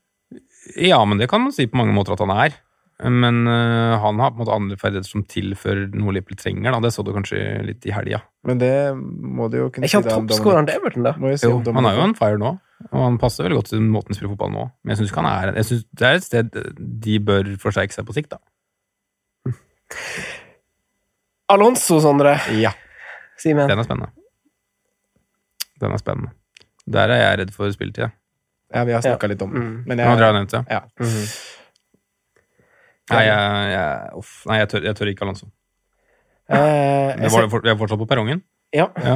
[0.78, 2.56] Ja, men det kan man si på mange måter at han er.
[3.00, 6.74] Men øh, han har på en måte andre ferdigheter som tilfører noe Liverpool trenger.
[6.76, 6.82] Da.
[6.84, 8.20] Det så du kanskje litt i helga.
[8.44, 11.14] Men det må du jo kunne Er ikke han toppskåreren til Everton, da?
[11.40, 12.52] Si Jo, han er jo en fire nå,
[12.90, 14.66] og han passer veldig godt til måten han spiller fotball nå.
[14.84, 16.60] Men jeg syns ikke han er jeg synes Det er et sted
[17.08, 18.40] de bør forsterke seg på sikt, da.
[21.56, 22.36] Alonso, Sondre.
[22.60, 22.72] Ja.
[23.40, 23.68] Simen.
[23.72, 24.12] Den er spennende.
[25.80, 26.36] Den er spennende.
[26.90, 28.12] Der er jeg redd for spilletid.
[28.76, 29.32] ja, vi har snakka Ja.
[29.32, 29.62] litt om det.
[29.64, 29.84] Mm.
[29.88, 30.66] Men jeg, jeg, har nevnt det.
[30.70, 30.82] ja.
[33.12, 35.50] Nei, jeg, jeg, uff, nei, jeg, tør, jeg tør ikke Alonso.
[36.50, 38.42] Eh, Det jeg, var, vi er fortsatt på perrongen.
[38.74, 38.86] ja.
[39.02, 39.16] Ja.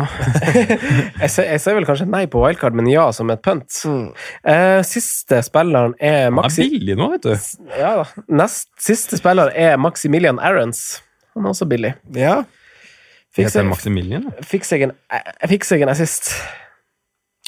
[1.21, 3.69] jeg, ser, jeg ser vel kanskje nei på wildcard, men ja som et punt.
[3.85, 4.07] Mm.
[4.49, 7.33] Eh, siste spilleren er Han er billig nå, vet du.
[7.77, 8.07] Ja da.
[8.41, 11.01] Nest siste spiller er Maximilian Arons.
[11.35, 11.95] Han er også billig.
[12.17, 12.43] ja.
[13.33, 14.27] Fikk seg, Maximilian?
[14.45, 16.27] fikk seg, en, jeg fikk seg en assist.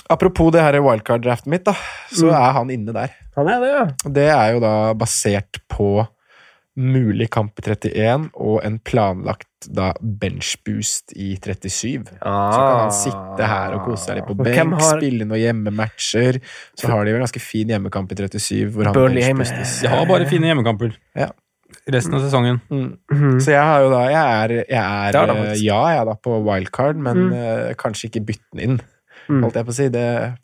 [0.10, 1.76] Apropos det her wildcard-draften mitt, da,
[2.10, 2.34] så Mm.
[2.40, 3.14] er han inne der.
[3.38, 3.84] Han er det, ja.
[4.18, 6.08] Det er jo da basert på
[6.78, 12.04] mulig kamp i 31 og en planlagt da benchboost i 37.
[12.04, 14.44] Så kan han sitte her og kose seg litt på Ah.
[14.44, 16.42] Benk, har- spille noen hjemmematcher.
[16.78, 19.82] Så har de en ganske fin hjemmekamp i 37, hvor han benchboostes.
[19.82, 20.96] De har bare fine hjemmekamper.
[21.16, 21.30] Ja.
[21.92, 22.62] resten av sesongen.
[22.72, 23.40] Mm.
[23.42, 26.06] Så jeg har jo da Jeg er, jeg er er det eh, ja, jeg er
[26.06, 27.34] da på wildcard, men Mm.
[27.34, 28.82] uh, kanskje ikke bytte den inn,
[29.30, 29.42] Mm.
[29.44, 29.90] holdt jeg på å si.
[29.90, 30.38] Det,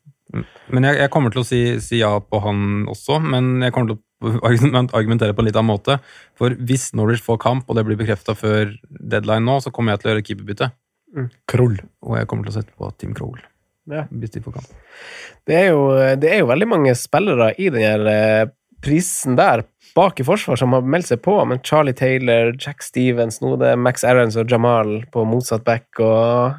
[0.70, 3.88] Men jeg, jeg kommer til å si, si ja på han også, men jeg kommer
[3.88, 5.98] til å argumentere på en litt annen måte.
[6.40, 10.04] For hvis Norwich får kamp, og det blir bekrefta før deadline nå, så kommer jeg
[10.04, 10.72] til å gjøre keeperbytte.
[11.52, 11.76] Kroll.
[12.06, 13.42] Og jeg kommer til å sette på Tim Kroll.
[13.92, 14.06] Ja.
[14.14, 14.74] Hvis de får kamp.
[15.50, 15.86] Det er, jo,
[16.22, 18.52] det er jo veldig mange spillere i den her eh,
[18.82, 19.66] prisen der
[19.96, 23.74] bak i forsvar som har meldt seg på, men Charlie Taylor, Jack Stevens, nå det
[23.74, 26.56] er Max Aarons og Jamal på motsatt back, og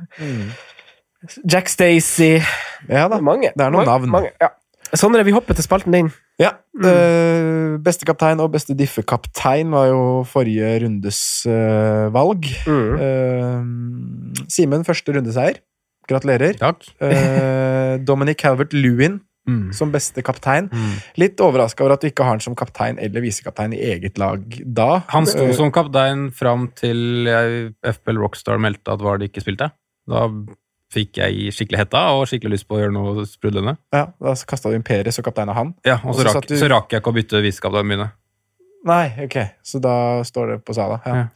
[1.46, 2.42] Jack Stacey
[2.90, 3.20] Ja da.
[3.22, 3.52] Mange.
[3.54, 4.10] Det er noen mange, navn.
[4.10, 4.50] Mange, ja.
[4.92, 6.10] Sondre, vi hopper til spalten din.
[6.42, 6.52] Ja.
[6.82, 12.48] eh, beste kaptein og beste diffekaptein var jo forrige rundes eh, valg.
[12.66, 12.94] Mm.
[13.06, 15.60] Eh, Simen, første rundeseier.
[16.10, 16.56] Gratulerer.
[16.58, 16.82] Takk.
[18.04, 19.72] Dominic Calvert-Lewin Mm.
[19.74, 20.68] som beste kaptein.
[20.70, 20.90] Mm.
[21.18, 24.38] Litt overraska over at du ikke har han som kaptein eller visekaptein i eget lag
[24.62, 25.00] da.
[25.10, 29.72] Han sto som kaptein fram til jeg, FPL Rockstar meldte at var det ikke spilte.
[30.06, 30.28] Da
[30.92, 33.76] fikk jeg skikkelig hetta og skikkelig lyst på å gjøre noe sprudlende.
[33.92, 35.74] ja, Da kasta du inn Peres og kapteina han.
[35.88, 38.12] Ja, Og så rakk, du- så rakk jeg ikke å bytte visekapteinene mine.
[38.84, 40.96] Nei, ok, så da står det på Sala.
[41.06, 41.14] Ja.
[41.14, 41.26] Ja.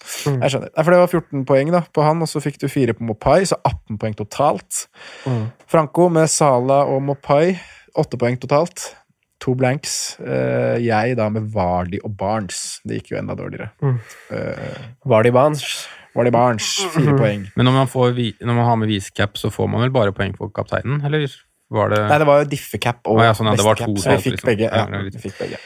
[0.43, 0.71] Jeg skjønner.
[0.83, 3.43] For det var 14 poeng da, på han, og så fikk du 4 på Mopai,
[3.47, 4.89] så 18 poeng totalt.
[5.25, 5.53] Mm.
[5.71, 7.57] Franco med Sala og Mopai,
[7.97, 8.97] 8 poeng totalt.
[9.39, 10.19] To blanks.
[10.19, 12.81] Eh, jeg da med Vardy og Barnes.
[12.85, 13.71] Det gikk jo enda dårligere.
[13.81, 14.01] Mm.
[14.33, 15.87] Eh, Vardy Barnes.
[16.17, 17.45] Vardy Barnes, 4 poeng.
[17.57, 20.35] Men når man, får, når man har med viscap, så får man vel bare poeng
[20.39, 21.29] for kapteinen, eller
[21.73, 24.23] var det Nei, det var jo diffecap og ah, ja, sånn, ja, bestecap, så vi
[24.23, 24.51] fikk liksom.
[24.53, 24.69] begge.
[24.71, 25.59] Ja, det vi fikk begge.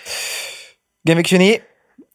[1.09, 1.51] Genvik 29.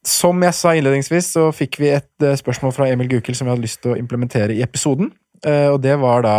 [0.06, 3.54] Som jeg sa innledningsvis, så fikk vi et eh, spørsmål fra Emil Gukild som vi
[3.56, 5.10] hadde lyst til å implementere i episoden.
[5.46, 6.36] Eh, Og det var da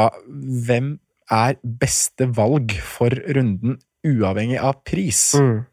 [0.66, 0.96] Hvem
[1.34, 5.32] er beste valg for runden uavhengig av pris?
[5.34, 5.64] Mm.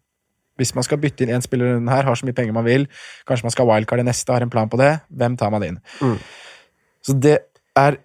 [0.59, 2.87] Hvis man skal bytte inn én spiller runden her, har så mye penger man vil,
[3.29, 5.79] kanskje man skal wildcard i neste, har en plan på det, hvem tar man inn?
[6.01, 6.17] Mm.
[7.03, 7.37] Så det
[7.79, 7.97] er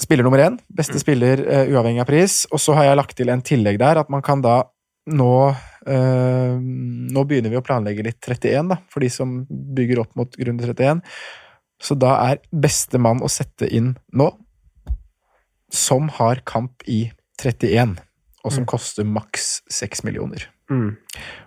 [0.00, 3.32] spiller nummer én, beste spiller uh, uavhengig av pris, og så har jeg lagt til
[3.32, 4.62] en tillegg der, at man kan da
[5.10, 10.12] nå uh, Nå begynner vi å planlegge litt 31, da, for de som bygger opp
[10.18, 11.00] mot runde 31.
[11.80, 14.28] Så da er beste mann å sette inn nå,
[15.72, 17.06] som har kamp i
[17.40, 17.96] 31,
[18.44, 20.46] og som koster maks 6 millioner.
[20.70, 20.94] Mm.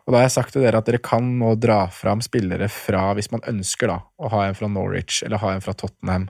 [0.03, 3.05] Og da har jeg sagt til dere at dere kan nå dra fram spillere fra,
[3.17, 6.27] hvis man ønsker da, å ha en fra Norwich eller ha en fra Tottenham,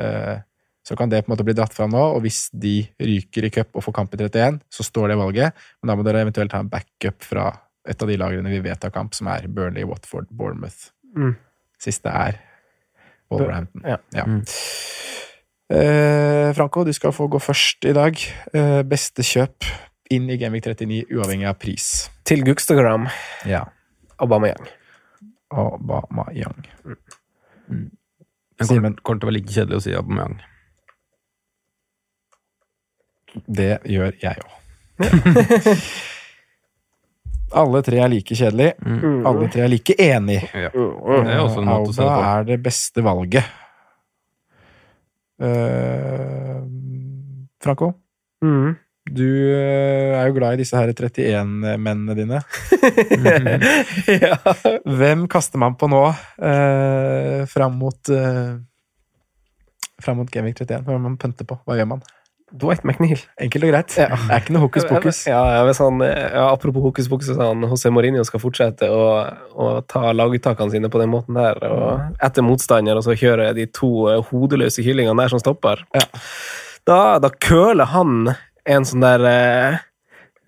[0.00, 0.40] eh,
[0.84, 3.52] så kan det på en måte bli dratt fram nå, og hvis de ryker i
[3.52, 6.52] cup og får kamp i 31, så står det valget, men da må dere eventuelt
[6.52, 7.46] ha en backup fra
[7.88, 10.90] et av de lagene vi vet har kamp, som er Burnley, Watford, Bournemouth.
[11.16, 11.36] Mm.
[11.80, 12.40] Siste er
[13.32, 13.84] Wolverhampton.
[13.84, 13.98] Ja.
[14.16, 14.24] Ja.
[14.28, 14.42] Mm.
[15.74, 18.20] Eh, Franco, du skal få gå først i dag.
[18.52, 19.68] Eh, beste kjøp
[20.12, 21.88] inn i Gamevik 39, uavhengig av pris.
[22.24, 23.08] Til Gugstagram.
[23.48, 23.64] Ja.
[24.22, 24.66] Aubameyang.
[25.54, 26.64] Obama Young.
[28.58, 28.94] Det Simen.
[29.02, 30.38] kommer, til å være like kjedelig å si Aubameyang.
[33.50, 34.52] Det gjør jeg òg.
[37.54, 38.74] Alle tre er like kjedelige.
[38.82, 39.20] Mm.
[39.28, 40.40] Alle tre er like enig.
[40.54, 40.70] Ja.
[40.74, 42.30] Det er også en måte å se det Alba på.
[42.30, 43.52] er det beste valget.
[45.42, 46.62] Uh,
[47.62, 47.92] Franco,
[48.44, 48.74] Mm.
[49.04, 52.40] Du eh, er jo glad i disse her 31-mennene dine.
[54.24, 54.38] ja.
[54.88, 56.02] Hvem kaster man på nå
[56.40, 58.54] eh, fram mot eh,
[60.02, 60.86] Fram mot Gamvik 31?
[60.88, 61.56] Hvem man pønter på?
[61.64, 62.00] Hva gjør man?
[62.54, 63.18] Dwight McNeil.
[63.40, 63.94] Enkelt og greit.
[63.98, 64.08] Ja.
[64.14, 65.20] Det er ikke noe hokus pokus.
[65.26, 69.04] Ja, hvis han, ja, apropos hokus pokus, hvis han José Mourinho skal fortsette å,
[69.54, 73.66] å ta laguttakene sine på den måten der, og etter motstander, og så kjøre de
[73.74, 76.04] to eh, hodeløse kyllingene der som stopper, Ja.
[76.86, 78.34] da, da køler han
[78.66, 79.78] en sånn der eh,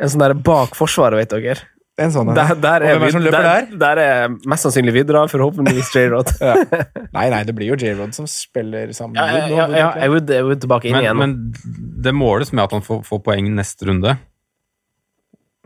[0.00, 1.62] En sånn der bak forsvaret, vet dere.
[1.96, 2.28] En sånn.
[2.36, 6.28] Der, der, er, er vi, der, der er mest sannsynlig Vidra, forhåpentligvis J-Rod.
[6.44, 6.52] Ja.
[7.16, 9.16] Nei, nei, det blir jo J-Rod som spiller sammen.
[9.16, 11.16] Ja, med ja, ja, jeg vil, jeg vil tilbake inn Men, igjen.
[11.22, 14.12] men det måles med at han får, får poeng neste runde.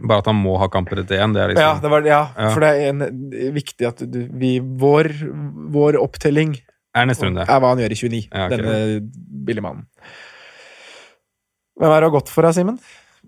[0.00, 1.34] Bare at han må ha kamper etter én.
[1.34, 2.50] Det er Ja, liksom det var, ja, Ja.
[2.54, 3.02] for det er en,
[3.58, 5.10] viktig at du, vi, vår,
[5.74, 6.54] vår opptelling
[6.94, 7.42] er neste runde.
[7.42, 8.54] er hva han gjør i 29, Ja, ok.
[8.54, 8.78] denne
[9.50, 9.84] billige mannen.
[11.80, 12.76] Hvem er det har gått for deg, Simen?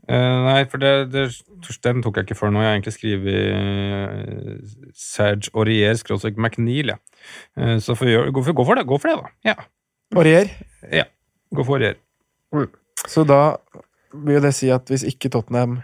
[0.02, 1.28] Uh, nei, for det, det,
[1.86, 2.60] den tok jeg ikke før nå.
[2.60, 6.98] Jeg har egentlig skrevet uh, Serge Aurier skråstrek McNeil, ja.
[7.56, 9.52] Uh, så får gå, for, gå for det, gå for det, da.
[9.52, 9.56] Ja.
[10.18, 10.52] Aurier.
[10.92, 11.06] ja.
[11.54, 11.96] Gå for Aurier.
[13.08, 13.40] Så da
[14.12, 15.78] vil jo det si at hvis ikke Tottenham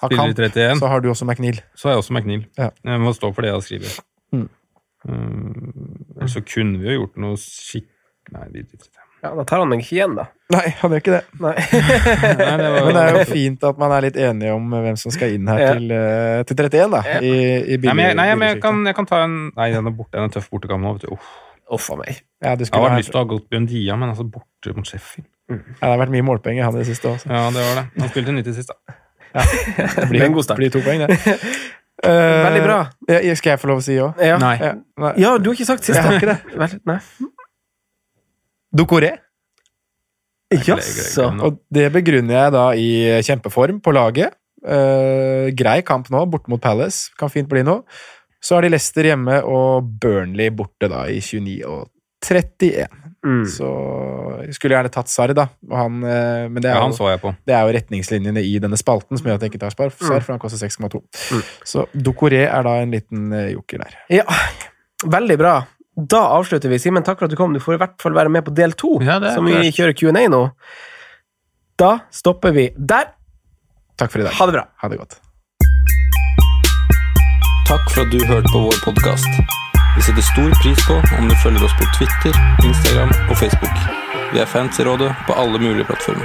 [0.00, 0.80] har Spiller kamp, 31.
[0.80, 1.60] så har du også McNeil.
[1.76, 2.46] Så har jeg også McNeil.
[2.56, 2.70] Ja.
[2.88, 4.00] Jeg må stå for det jeg har skrevet.
[4.32, 4.48] Mm.
[6.30, 7.90] Så kunne vi jo gjort noe skikk...
[8.32, 9.01] Nei, vi driter i det.
[9.22, 10.24] Ja, Da tar han meg ikke igjen, da.
[10.52, 11.20] Nei, han gjør ikke det.
[11.40, 11.52] Nei.
[12.42, 14.96] Nei, det var, Men det er jo fint at man er litt enige om hvem
[14.98, 15.68] som skal inn her Ja.
[15.78, 17.02] til, eh, til 31, da.
[17.06, 17.20] Ja.
[17.22, 17.30] I,
[17.76, 19.94] i Nei, men jeg, nei, men jeg, kan, jeg kan ta en Nei, den er
[19.94, 20.16] borte.
[20.18, 20.96] Den er tøff bortekamp nå.
[20.98, 21.14] vet du.
[21.14, 21.30] Uff.
[21.72, 22.18] Uff a meg.
[22.42, 24.74] Ja, du Jeg skulle har vært lyst til å ha gått Buendia, men altså borte
[24.76, 25.28] mot Sheffield.
[25.52, 27.30] ja, det har vært mye målpoeng i han i det siste også.
[27.30, 27.84] Ja, det var det.
[28.02, 28.98] Han spilte 90 sist, da.
[30.02, 30.58] Det blir en god start.
[30.60, 31.16] blir to poeng, det.
[32.02, 32.76] Uh, Veldig bra.
[33.08, 34.18] ja, skal jeg få lov å si òg?
[34.20, 34.36] Ja.
[34.42, 34.56] Nei.
[34.60, 35.12] Ja, nei.
[35.22, 35.96] ja, du har ikke sagt sist.
[35.96, 36.58] Jeg har ikke det.
[36.58, 36.98] Vel, nei.
[38.72, 39.12] Ducoré.
[40.52, 41.30] Jaså.
[41.46, 42.88] Og det begrunner jeg da i
[43.24, 44.36] kjempeform på laget.
[44.62, 47.10] Uh, grei kamp nå, borte mot Palace.
[47.18, 47.82] Kan fint bli noe.
[48.42, 51.88] Så har de Leicester hjemme og Burnley borte da i 29 og
[52.22, 52.86] 31.
[53.22, 53.42] Mm.
[53.46, 53.68] Så
[54.42, 55.46] jeg skulle gjerne tatt Sarr, da.
[55.70, 57.32] Og han, uh, men det er, Ja, han jo, så jeg på.
[57.46, 60.24] det er jo retningslinjene i denne spalten som gjør at jeg ikke tar Spar, Sarr,
[60.24, 61.02] for han koster 6,2.
[61.02, 61.44] Mm.
[61.72, 63.96] Så Dokoré er da en liten eh, joker der.
[64.20, 64.26] Ja,
[65.06, 65.54] veldig bra.
[65.96, 66.78] Da avslutter vi.
[66.80, 67.52] Simen, takk for at du kom.
[67.52, 69.74] Du får i hvert fall være med på del to, Ja, som vi klart.
[69.76, 70.42] kjører Q&A nå.
[71.78, 73.12] Da stopper vi der.
[73.98, 74.32] Takk for i dag.
[74.38, 74.64] Ha det bra.
[74.82, 75.18] Ha det godt.
[77.68, 79.28] Takk for at du hørte på vår podkast.
[79.96, 82.32] Vi setter stor pris på om du følger oss på Twitter,
[82.64, 83.76] Instagram og Facebook.
[84.32, 86.24] Vi er fans i rådet på alle mulige plattformer.